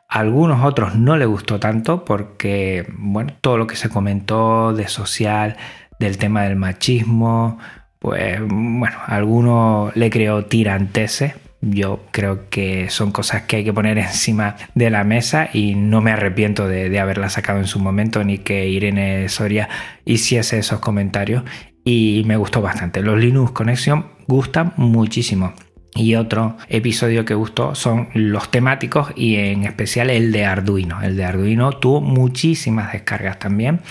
algunos 0.07 0.63
otros 0.63 0.95
no 0.95 1.17
le 1.17 1.25
gustó 1.25 1.59
tanto 1.59 2.05
porque, 2.05 2.87
bueno, 2.97 3.33
todo 3.41 3.57
lo 3.57 3.67
que 3.67 3.75
se 3.75 3.89
comentó 3.89 4.73
de 4.73 4.87
social, 4.87 5.57
del 5.99 6.17
tema 6.17 6.43
del 6.43 6.55
machismo, 6.55 7.59
pues, 7.99 8.39
bueno, 8.39 8.95
alguno 9.05 9.91
le 9.95 10.09
creó 10.09 10.45
tiranteses. 10.45 11.33
Yo 11.59 12.05
creo 12.11 12.49
que 12.49 12.89
son 12.89 13.11
cosas 13.11 13.43
que 13.43 13.57
hay 13.57 13.63
que 13.65 13.73
poner 13.73 13.97
encima 13.97 14.55
de 14.75 14.89
la 14.89 15.03
mesa 15.03 15.49
y 15.51 15.75
no 15.75 16.01
me 16.01 16.11
arrepiento 16.11 16.67
de, 16.67 16.89
de 16.89 16.99
haberla 16.99 17.29
sacado 17.29 17.59
en 17.59 17.67
su 17.67 17.79
momento 17.79 18.23
ni 18.23 18.37
que 18.37 18.69
Irene 18.69 19.27
Soria 19.29 19.67
hiciese 20.05 20.59
esos 20.59 20.79
comentarios 20.79 21.43
y 21.83 22.23
me 22.25 22.37
gustó 22.37 22.61
bastante. 22.61 23.01
Los 23.01 23.17
Linux 23.17 23.51
Connection 23.51 24.05
gustan 24.27 24.73
muchísimo. 24.77 25.53
Y 25.97 26.13
otro 26.15 26.57
episodio 26.69 27.25
que 27.25 27.33
gustó 27.33 27.73
son 27.73 28.09
los 28.13 28.51
temáticos 28.51 29.11
y 29.15 29.37
en 29.37 29.63
especial 29.63 30.11
el 30.11 30.31
de 30.31 30.45
Arduino. 30.45 31.01
El 31.01 31.17
de 31.17 31.25
Arduino 31.25 31.71
tuvo 31.71 32.01
muchísimas 32.01 32.93
descargas 32.93 33.39
también. 33.39 33.81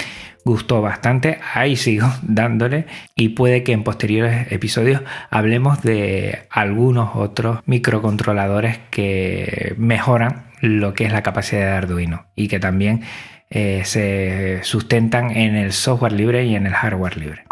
Gustó 0.44 0.80
bastante, 0.80 1.40
ahí 1.54 1.74
sigo 1.74 2.06
dándole 2.22 2.86
y 3.16 3.30
puede 3.30 3.64
que 3.64 3.72
en 3.72 3.82
posteriores 3.82 4.52
episodios 4.52 5.02
hablemos 5.30 5.82
de 5.82 6.46
algunos 6.50 7.16
otros 7.16 7.58
microcontroladores 7.66 8.78
que 8.90 9.74
mejoran 9.76 10.46
lo 10.60 10.94
que 10.94 11.04
es 11.04 11.12
la 11.12 11.24
capacidad 11.24 11.62
de 11.62 11.72
Arduino 11.72 12.26
y 12.36 12.46
que 12.46 12.60
también 12.60 13.02
eh, 13.50 13.82
se 13.84 14.60
sustentan 14.62 15.30
en 15.30 15.56
el 15.56 15.72
software 15.72 16.12
libre 16.12 16.44
y 16.44 16.54
en 16.54 16.66
el 16.66 16.74
hardware 16.74 17.16
libre. 17.16 17.45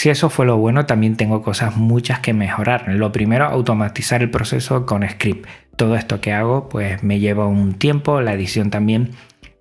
Si 0.00 0.08
eso 0.08 0.30
fue 0.30 0.46
lo 0.46 0.56
bueno, 0.56 0.86
también 0.86 1.18
tengo 1.18 1.42
cosas 1.42 1.76
muchas 1.76 2.20
que 2.20 2.32
mejorar. 2.32 2.88
Lo 2.88 3.12
primero, 3.12 3.44
automatizar 3.44 4.22
el 4.22 4.30
proceso 4.30 4.86
con 4.86 5.06
script. 5.06 5.46
Todo 5.76 5.94
esto 5.94 6.22
que 6.22 6.32
hago 6.32 6.70
pues 6.70 7.02
me 7.02 7.20
lleva 7.20 7.46
un 7.46 7.74
tiempo, 7.74 8.22
la 8.22 8.32
edición 8.32 8.70
también, 8.70 9.10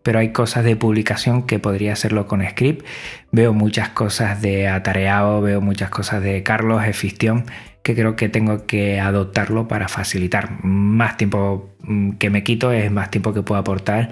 pero 0.02 0.20
hay 0.20 0.32
cosas 0.32 0.64
de 0.64 0.78
publicación 0.78 1.46
que 1.46 1.60
podría 1.60 1.92
hacerlo 1.92 2.26
con 2.26 2.42
script. 2.48 2.86
Veo 3.34 3.54
muchas 3.54 3.90
cosas 3.90 4.42
de 4.42 4.70
Atareado, 4.70 5.42
veo 5.42 5.60
muchas 5.60 5.90
cosas 5.90 6.24
de 6.24 6.42
Carlos 6.42 6.86
Efistión 6.86 7.44
que 7.84 7.94
creo 7.94 8.16
que 8.16 8.30
tengo 8.30 8.66
que 8.66 9.02
adoptarlo 9.02 9.68
para 9.68 9.90
facilitar. 9.90 10.64
Más 10.64 11.18
tiempo 11.18 11.76
mm, 11.82 12.12
que 12.12 12.30
me 12.30 12.46
quito 12.46 12.72
es 12.72 12.90
más 12.90 13.12
tiempo 13.12 13.34
que 13.34 13.42
puedo 13.42 13.60
aportar 13.60 14.12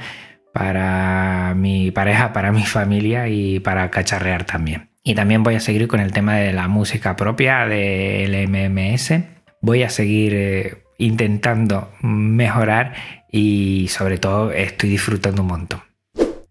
para 0.53 1.53
mi 1.55 1.89
pareja, 1.91 2.33
para 2.33 2.51
mi 2.51 2.65
familia 2.65 3.29
y 3.29 3.61
para 3.61 3.89
cacharrear 3.91 4.43
también. 4.43 4.86
Y 5.07 5.15
también 5.15 5.41
voy 5.41 5.55
a 5.55 5.61
seguir 5.61 5.87
con 5.87 6.01
el 6.01 6.11
tema 6.11 6.35
de 6.35 6.51
la 6.51 6.67
música 6.67 7.15
propia 7.15 7.65
del 7.65 8.49
MMS. 8.49 9.13
Voy 9.61 9.83
a 9.83 9.89
seguir 9.89 10.33
eh, 10.35 10.83
intentando 10.97 11.93
mejorar 12.01 12.93
y 13.31 13.87
sobre 13.87 14.17
todo 14.17 14.51
estoy 14.51 14.89
disfrutando 14.89 15.43
un 15.43 15.47
montón. 15.47 15.79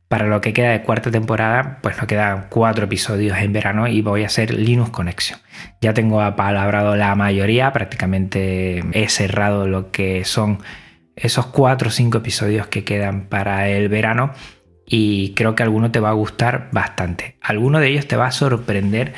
Para 0.08 0.26
lo 0.26 0.40
que 0.40 0.54
queda 0.54 0.70
de 0.70 0.80
cuarta 0.80 1.10
temporada, 1.10 1.80
pues 1.82 1.98
nos 1.98 2.06
quedan 2.06 2.46
cuatro 2.48 2.86
episodios 2.86 3.36
en 3.36 3.52
verano 3.52 3.88
y 3.88 4.00
voy 4.00 4.22
a 4.22 4.28
hacer 4.28 4.54
Linux 4.54 4.88
Connection. 4.88 5.38
Ya 5.82 5.92
tengo 5.92 6.22
apalabrado 6.22 6.96
la 6.96 7.14
mayoría, 7.14 7.74
prácticamente 7.74 8.82
he 8.92 9.08
cerrado 9.10 9.68
lo 9.68 9.90
que 9.90 10.24
son 10.24 10.60
esos 11.14 11.44
cuatro 11.44 11.88
o 11.88 11.92
cinco 11.92 12.18
episodios 12.18 12.68
que 12.68 12.84
quedan 12.84 13.26
para 13.26 13.68
el 13.68 13.90
verano 13.90 14.32
y 14.86 15.34
creo 15.34 15.54
que 15.54 15.62
alguno 15.62 15.90
te 15.90 16.00
va 16.00 16.10
a 16.10 16.14
gustar 16.14 16.68
bastante. 16.72 17.36
Alguno 17.42 17.80
de 17.80 17.88
ellos 17.88 18.06
te 18.06 18.16
va 18.16 18.26
a 18.26 18.32
sorprender 18.32 19.12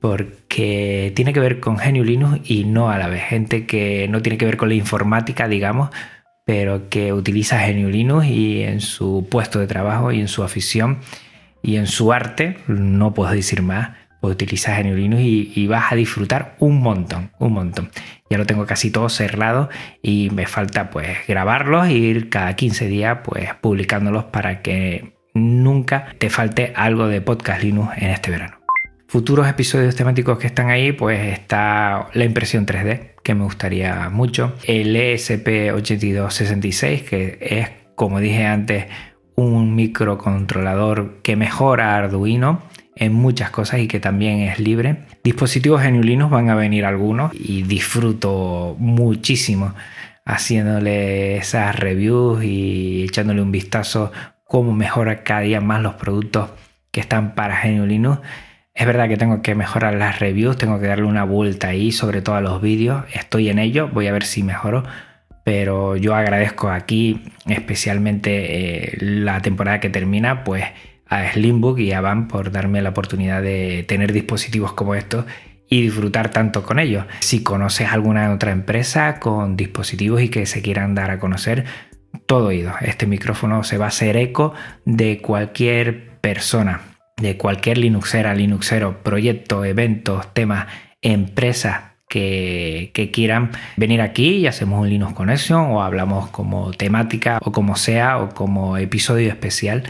porque 0.00 1.12
tiene 1.16 1.32
que 1.32 1.40
ver 1.40 1.58
con 1.58 1.78
Genio 1.78 2.04
Linux 2.04 2.48
y 2.48 2.64
no 2.64 2.90
a 2.90 2.98
la 2.98 3.08
vez. 3.08 3.24
Gente 3.24 3.66
que 3.66 4.06
no 4.08 4.22
tiene 4.22 4.38
que 4.38 4.44
ver 4.44 4.56
con 4.56 4.68
la 4.68 4.74
informática, 4.74 5.48
digamos, 5.48 5.90
pero 6.44 6.88
que 6.88 7.12
utiliza 7.12 7.58
Genio 7.58 7.88
Linux 7.88 8.26
y 8.26 8.62
en 8.62 8.80
su 8.80 9.26
puesto 9.30 9.58
de 9.58 9.66
trabajo 9.66 10.12
y 10.12 10.20
en 10.20 10.28
su 10.28 10.44
afición 10.44 10.98
y 11.62 11.76
en 11.76 11.86
su 11.86 12.12
arte, 12.12 12.58
no 12.68 13.14
puedo 13.14 13.32
decir 13.32 13.62
más, 13.62 13.96
pues 14.26 14.34
utiliza 14.34 14.80
GNU 14.80 14.96
Linux 14.96 15.22
y, 15.22 15.66
vas 15.68 15.92
a 15.92 15.94
disfrutar 15.94 16.56
un 16.58 16.80
montón, 16.80 17.30
un 17.38 17.52
montón. 17.52 17.90
Ya 18.28 18.38
lo 18.38 18.44
tengo 18.44 18.66
casi 18.66 18.90
todo 18.90 19.08
cerrado 19.08 19.68
y 20.02 20.30
me 20.30 20.46
falta 20.46 20.90
pues 20.90 21.18
grabarlos 21.28 21.86
e 21.86 21.92
ir 21.92 22.28
cada 22.28 22.56
15 22.56 22.88
días 22.88 23.18
pues 23.24 23.54
publicándolos 23.60 24.24
para 24.24 24.62
que 24.62 25.14
nunca 25.32 26.08
te 26.18 26.28
falte 26.28 26.72
algo 26.74 27.06
de 27.06 27.20
podcast 27.20 27.62
Linux 27.62 27.92
en 27.98 28.10
este 28.10 28.32
verano. 28.32 28.56
Futuros 29.06 29.46
episodios 29.46 29.94
temáticos 29.94 30.38
que 30.38 30.48
están 30.48 30.70
ahí, 30.70 30.90
pues 30.90 31.32
está 31.32 32.08
la 32.12 32.24
impresión 32.24 32.66
3D, 32.66 33.12
que 33.22 33.34
me 33.36 33.44
gustaría 33.44 34.10
mucho. 34.10 34.54
El 34.64 34.96
ESP8266, 34.96 37.04
que 37.04 37.38
es, 37.40 37.68
como 37.94 38.18
dije 38.18 38.44
antes, 38.44 38.86
un 39.36 39.76
microcontrolador 39.76 41.22
que 41.22 41.36
mejora 41.36 41.96
Arduino 41.96 42.62
en 42.96 43.12
muchas 43.12 43.50
cosas 43.50 43.80
y 43.80 43.88
que 43.88 44.00
también 44.00 44.40
es 44.40 44.58
libre. 44.58 45.04
Dispositivos 45.22 45.82
genuinos 45.82 46.30
van 46.30 46.50
a 46.50 46.54
venir 46.54 46.84
algunos 46.84 47.32
y 47.34 47.62
disfruto 47.62 48.74
muchísimo 48.78 49.74
haciéndole 50.24 51.36
esas 51.36 51.76
reviews 51.76 52.42
y 52.42 53.04
echándole 53.04 53.42
un 53.42 53.52
vistazo 53.52 54.10
cómo 54.44 54.72
mejora 54.72 55.22
cada 55.22 55.40
día 55.40 55.60
más 55.60 55.82
los 55.82 55.94
productos 55.94 56.50
que 56.90 57.00
están 57.00 57.34
para 57.34 57.62
GNU 57.62 58.18
Es 58.74 58.86
verdad 58.86 59.08
que 59.08 59.16
tengo 59.16 59.42
que 59.42 59.54
mejorar 59.54 59.94
las 59.94 60.18
reviews, 60.18 60.56
tengo 60.56 60.80
que 60.80 60.86
darle 60.86 61.04
una 61.04 61.24
vuelta 61.24 61.68
ahí, 61.68 61.92
sobre 61.92 62.22
todo 62.22 62.36
a 62.36 62.40
los 62.40 62.60
vídeos. 62.60 63.04
Estoy 63.12 63.50
en 63.50 63.58
ello, 63.58 63.88
voy 63.88 64.06
a 64.08 64.12
ver 64.12 64.24
si 64.24 64.42
mejoro. 64.42 64.84
Pero 65.44 65.96
yo 65.96 66.14
agradezco 66.14 66.70
aquí, 66.70 67.22
especialmente 67.46 68.94
eh, 68.94 68.96
la 68.98 69.40
temporada 69.42 69.78
que 69.78 69.90
termina, 69.90 70.42
pues 70.42 70.64
a 71.08 71.32
Slimbook 71.32 71.78
y 71.78 71.92
a 71.92 72.00
Van 72.00 72.28
por 72.28 72.50
darme 72.50 72.82
la 72.82 72.90
oportunidad 72.90 73.42
de 73.42 73.84
tener 73.86 74.12
dispositivos 74.12 74.72
como 74.72 74.94
estos 74.94 75.24
y 75.68 75.82
disfrutar 75.82 76.30
tanto 76.30 76.62
con 76.62 76.78
ellos. 76.78 77.04
Si 77.20 77.42
conoces 77.42 77.88
alguna 77.88 78.32
otra 78.32 78.52
empresa 78.52 79.18
con 79.20 79.56
dispositivos 79.56 80.22
y 80.22 80.28
que 80.28 80.46
se 80.46 80.62
quieran 80.62 80.94
dar 80.94 81.10
a 81.10 81.18
conocer, 81.18 81.64
todo 82.26 82.48
oído. 82.48 82.72
Este 82.80 83.06
micrófono 83.06 83.62
se 83.64 83.78
va 83.78 83.86
a 83.86 83.88
hacer 83.88 84.16
eco 84.16 84.54
de 84.84 85.20
cualquier 85.20 86.18
persona, 86.20 86.82
de 87.16 87.36
cualquier 87.36 87.78
Linuxera, 87.78 88.34
Linuxero, 88.34 89.02
proyecto, 89.02 89.64
eventos, 89.64 90.32
temas, 90.32 90.66
empresa 91.02 91.96
que, 92.08 92.92
que, 92.94 93.10
quieran 93.10 93.50
venir 93.76 94.00
aquí 94.00 94.36
y 94.36 94.46
hacemos 94.46 94.80
un 94.80 94.88
Linux 94.88 95.12
Connection 95.14 95.72
o 95.72 95.82
hablamos 95.82 96.28
como 96.28 96.70
temática 96.70 97.38
o 97.42 97.50
como 97.50 97.74
sea 97.74 98.18
o 98.18 98.28
como 98.28 98.76
episodio 98.76 99.28
especial 99.28 99.82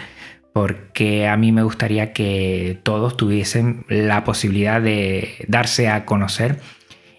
porque 0.57 1.29
a 1.29 1.37
mí 1.37 1.53
me 1.53 1.62
gustaría 1.62 2.14
que 2.14 2.81
todos 2.83 3.14
tuviesen 3.19 3.85
la 3.90 4.25
posibilidad 4.25 4.81
de 4.81 5.45
darse 5.49 5.90
a 5.90 6.07
conocer 6.07 6.61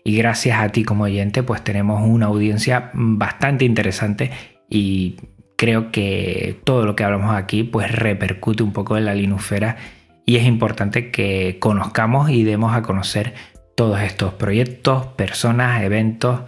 y 0.04 0.18
gracias 0.18 0.60
a 0.60 0.70
ti 0.70 0.84
como 0.84 1.04
oyente 1.04 1.44
pues 1.44 1.64
tenemos 1.64 2.02
una 2.04 2.26
audiencia 2.26 2.90
bastante 2.96 3.64
interesante 3.64 4.32
y 4.72 5.18
creo 5.56 5.92
que 5.92 6.60
todo 6.64 6.84
lo 6.84 6.96
que 6.96 7.04
hablamos 7.04 7.36
aquí 7.36 7.62
pues 7.62 7.92
repercute 7.92 8.64
un 8.64 8.74
poco 8.74 8.98
en 8.98 9.06
la 9.06 9.14
linufera 9.14 9.78
y 10.26 10.38
es 10.38 10.46
importante 10.46 11.12
que 11.12 11.58
conozcamos 11.60 12.32
y 12.32 12.44
demos 12.44 12.76
a 12.76 12.82
conocer 12.82 13.36
todos 13.76 14.02
estos 14.02 14.34
proyectos, 14.34 15.06
personas, 15.16 15.84
eventos, 15.84 16.42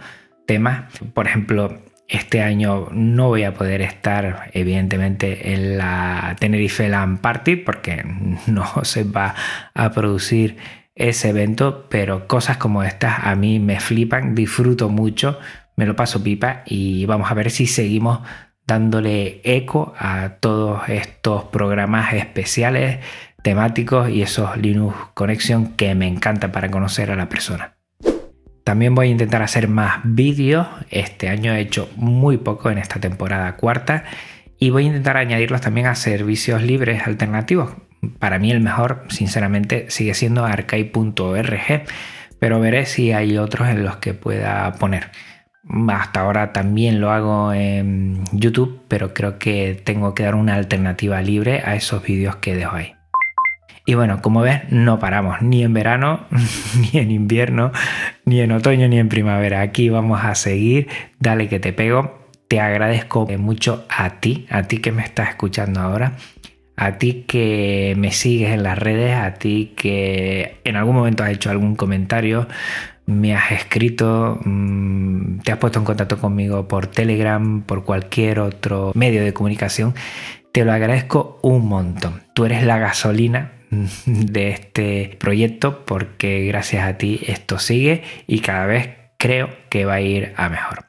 temas. 0.44 0.92
Por 1.14 1.28
ejemplo, 1.28 1.78
este 2.10 2.42
año 2.42 2.88
no 2.90 3.28
voy 3.28 3.44
a 3.44 3.54
poder 3.54 3.82
estar, 3.82 4.50
evidentemente, 4.52 5.54
en 5.54 5.78
la 5.78 6.36
Tenerife 6.38 6.88
Land 6.88 7.20
Party 7.20 7.56
porque 7.56 8.04
no 8.46 8.84
se 8.84 9.04
va 9.04 9.34
a 9.74 9.90
producir 9.92 10.56
ese 10.94 11.30
evento, 11.30 11.86
pero 11.88 12.26
cosas 12.26 12.56
como 12.56 12.82
estas 12.82 13.24
a 13.24 13.34
mí 13.34 13.58
me 13.58 13.80
flipan, 13.80 14.34
disfruto 14.34 14.88
mucho, 14.88 15.38
me 15.76 15.86
lo 15.86 15.96
paso 15.96 16.22
pipa 16.22 16.62
y 16.66 17.06
vamos 17.06 17.30
a 17.30 17.34
ver 17.34 17.50
si 17.50 17.66
seguimos 17.66 18.20
dándole 18.66 19.40
eco 19.44 19.94
a 19.98 20.36
todos 20.40 20.88
estos 20.88 21.44
programas 21.44 22.12
especiales, 22.12 22.98
temáticos 23.42 24.10
y 24.10 24.22
esos 24.22 24.56
Linux 24.56 24.96
Connection 25.14 25.74
que 25.74 25.94
me 25.94 26.06
encanta 26.06 26.52
para 26.52 26.70
conocer 26.70 27.10
a 27.10 27.16
la 27.16 27.28
persona. 27.28 27.79
También 28.64 28.94
voy 28.94 29.08
a 29.08 29.10
intentar 29.10 29.42
hacer 29.42 29.68
más 29.68 30.00
vídeos. 30.04 30.66
Este 30.90 31.28
año 31.28 31.54
he 31.54 31.60
hecho 31.60 31.88
muy 31.96 32.36
poco 32.38 32.70
en 32.70 32.78
esta 32.78 33.00
temporada 33.00 33.56
cuarta. 33.56 34.04
Y 34.58 34.70
voy 34.70 34.84
a 34.84 34.86
intentar 34.88 35.16
añadirlos 35.16 35.60
también 35.60 35.86
a 35.86 35.94
servicios 35.94 36.62
libres 36.62 37.06
alternativos. 37.06 37.72
Para 38.18 38.38
mí 38.38 38.50
el 38.50 38.60
mejor, 38.60 39.04
sinceramente, 39.08 39.86
sigue 39.90 40.14
siendo 40.14 40.44
arcade.org. 40.44 41.84
Pero 42.38 42.60
veré 42.60 42.86
si 42.86 43.12
hay 43.12 43.38
otros 43.38 43.68
en 43.68 43.82
los 43.84 43.96
que 43.96 44.14
pueda 44.14 44.72
poner. 44.74 45.10
Hasta 45.88 46.20
ahora 46.20 46.52
también 46.52 47.00
lo 47.00 47.10
hago 47.10 47.52
en 47.52 48.24
YouTube, 48.32 48.82
pero 48.88 49.14
creo 49.14 49.38
que 49.38 49.80
tengo 49.84 50.14
que 50.14 50.24
dar 50.24 50.34
una 50.34 50.54
alternativa 50.54 51.20
libre 51.22 51.62
a 51.64 51.74
esos 51.74 52.02
vídeos 52.02 52.36
que 52.36 52.56
dejo 52.56 52.76
ahí. 52.76 52.99
Y 53.90 53.94
bueno, 53.94 54.22
como 54.22 54.42
ves, 54.42 54.60
no 54.70 55.00
paramos 55.00 55.42
ni 55.42 55.64
en 55.64 55.74
verano, 55.74 56.20
ni 56.92 57.00
en 57.00 57.10
invierno, 57.10 57.72
ni 58.24 58.40
en 58.40 58.52
otoño, 58.52 58.86
ni 58.86 59.00
en 59.00 59.08
primavera. 59.08 59.62
Aquí 59.62 59.88
vamos 59.88 60.20
a 60.22 60.36
seguir. 60.36 60.86
Dale 61.18 61.48
que 61.48 61.58
te 61.58 61.72
pego. 61.72 62.20
Te 62.46 62.60
agradezco 62.60 63.26
mucho 63.36 63.84
a 63.88 64.20
ti, 64.20 64.46
a 64.48 64.62
ti 64.62 64.78
que 64.78 64.92
me 64.92 65.02
estás 65.02 65.30
escuchando 65.30 65.80
ahora, 65.80 66.12
a 66.76 66.98
ti 66.98 67.24
que 67.26 67.96
me 67.98 68.12
sigues 68.12 68.52
en 68.52 68.62
las 68.62 68.78
redes, 68.78 69.16
a 69.16 69.34
ti 69.34 69.72
que 69.76 70.60
en 70.62 70.76
algún 70.76 70.94
momento 70.94 71.24
has 71.24 71.30
hecho 71.30 71.50
algún 71.50 71.74
comentario, 71.74 72.46
me 73.06 73.34
has 73.34 73.50
escrito, 73.50 74.38
mm, 74.44 75.40
te 75.40 75.50
has 75.50 75.58
puesto 75.58 75.80
en 75.80 75.84
contacto 75.84 76.20
conmigo 76.20 76.68
por 76.68 76.86
Telegram, 76.86 77.62
por 77.62 77.82
cualquier 77.84 78.38
otro 78.38 78.92
medio 78.94 79.24
de 79.24 79.32
comunicación. 79.32 79.94
Te 80.52 80.64
lo 80.64 80.70
agradezco 80.72 81.40
un 81.42 81.66
montón. 81.66 82.22
Tú 82.34 82.44
eres 82.44 82.62
la 82.62 82.78
gasolina 82.78 83.58
de 84.06 84.50
este 84.50 85.16
proyecto 85.18 85.84
porque 85.84 86.46
gracias 86.46 86.86
a 86.86 86.98
ti 86.98 87.20
esto 87.26 87.58
sigue 87.58 88.02
y 88.26 88.40
cada 88.40 88.66
vez 88.66 88.90
creo 89.18 89.50
que 89.68 89.84
va 89.84 89.94
a 89.94 90.00
ir 90.00 90.32
a 90.36 90.48
mejor. 90.48 90.84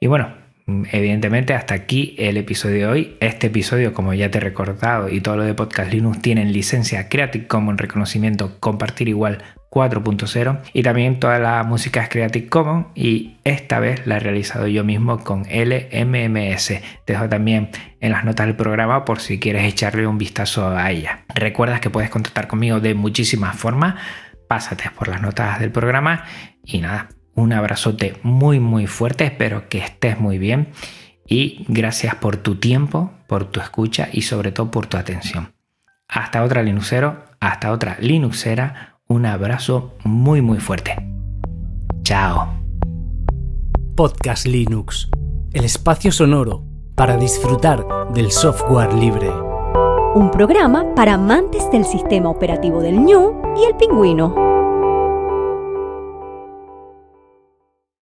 Y 0.00 0.06
bueno, 0.06 0.34
evidentemente 0.66 1.54
hasta 1.54 1.74
aquí 1.74 2.14
el 2.18 2.36
episodio 2.36 2.76
de 2.76 2.86
hoy. 2.86 3.16
Este 3.20 3.48
episodio, 3.48 3.94
como 3.94 4.14
ya 4.14 4.30
te 4.30 4.38
he 4.38 4.40
recordado, 4.40 5.08
y 5.08 5.20
todo 5.20 5.36
lo 5.36 5.44
de 5.44 5.54
Podcast 5.54 5.92
Linux 5.92 6.20
tienen 6.20 6.52
licencia 6.52 7.08
Creative 7.08 7.46
Commons 7.46 7.80
reconocimiento 7.80 8.58
compartir 8.60 9.08
igual 9.08 9.42
4.0 9.72 10.60
y 10.74 10.82
también 10.82 11.18
toda 11.18 11.38
la 11.38 11.62
música 11.62 12.02
es 12.02 12.10
Creative 12.10 12.46
Commons 12.48 12.88
y 12.94 13.38
esta 13.42 13.80
vez 13.80 14.06
la 14.06 14.16
he 14.16 14.20
realizado 14.20 14.66
yo 14.66 14.84
mismo 14.84 15.24
con 15.24 15.44
LMMS. 15.44 16.66
Te 17.06 17.14
dejo 17.14 17.26
también 17.30 17.70
en 18.00 18.12
las 18.12 18.22
notas 18.22 18.46
del 18.46 18.54
programa 18.54 19.06
por 19.06 19.20
si 19.20 19.40
quieres 19.40 19.64
echarle 19.64 20.06
un 20.06 20.18
vistazo 20.18 20.68
a 20.68 20.90
ella. 20.90 21.24
Recuerdas 21.34 21.80
que 21.80 21.88
puedes 21.88 22.10
contactar 22.10 22.48
conmigo 22.48 22.80
de 22.80 22.92
muchísimas 22.92 23.56
formas. 23.56 23.94
Pásate 24.46 24.90
por 24.90 25.08
las 25.08 25.22
notas 25.22 25.58
del 25.58 25.72
programa 25.72 26.24
y 26.62 26.82
nada, 26.82 27.08
un 27.34 27.54
abrazote 27.54 28.16
muy 28.22 28.60
muy 28.60 28.86
fuerte, 28.86 29.24
espero 29.24 29.70
que 29.70 29.78
estés 29.78 30.20
muy 30.20 30.36
bien 30.36 30.68
y 31.26 31.64
gracias 31.66 32.14
por 32.16 32.36
tu 32.36 32.56
tiempo, 32.56 33.10
por 33.26 33.46
tu 33.46 33.60
escucha 33.60 34.10
y 34.12 34.20
sobre 34.20 34.52
todo 34.52 34.70
por 34.70 34.84
tu 34.84 34.98
atención. 34.98 35.54
Hasta 36.08 36.42
otra 36.42 36.62
Linuxero, 36.62 37.24
hasta 37.40 37.72
otra 37.72 37.96
Linuxera 38.00 38.91
un 39.12 39.26
abrazo 39.26 39.92
muy 40.04 40.40
muy 40.40 40.58
fuerte. 40.58 40.96
Chao. 42.02 42.48
Podcast 43.94 44.46
Linux, 44.46 45.10
el 45.52 45.64
espacio 45.64 46.10
sonoro 46.10 46.64
para 46.96 47.16
disfrutar 47.16 47.86
del 48.14 48.30
software 48.30 48.92
libre. 48.94 49.30
Un 50.14 50.30
programa 50.30 50.94
para 50.94 51.14
amantes 51.14 51.70
del 51.70 51.84
sistema 51.84 52.30
operativo 52.30 52.80
del 52.80 52.98
ñu 53.00 53.32
y 53.56 53.64
el 53.64 53.76
pingüino. 53.76 54.51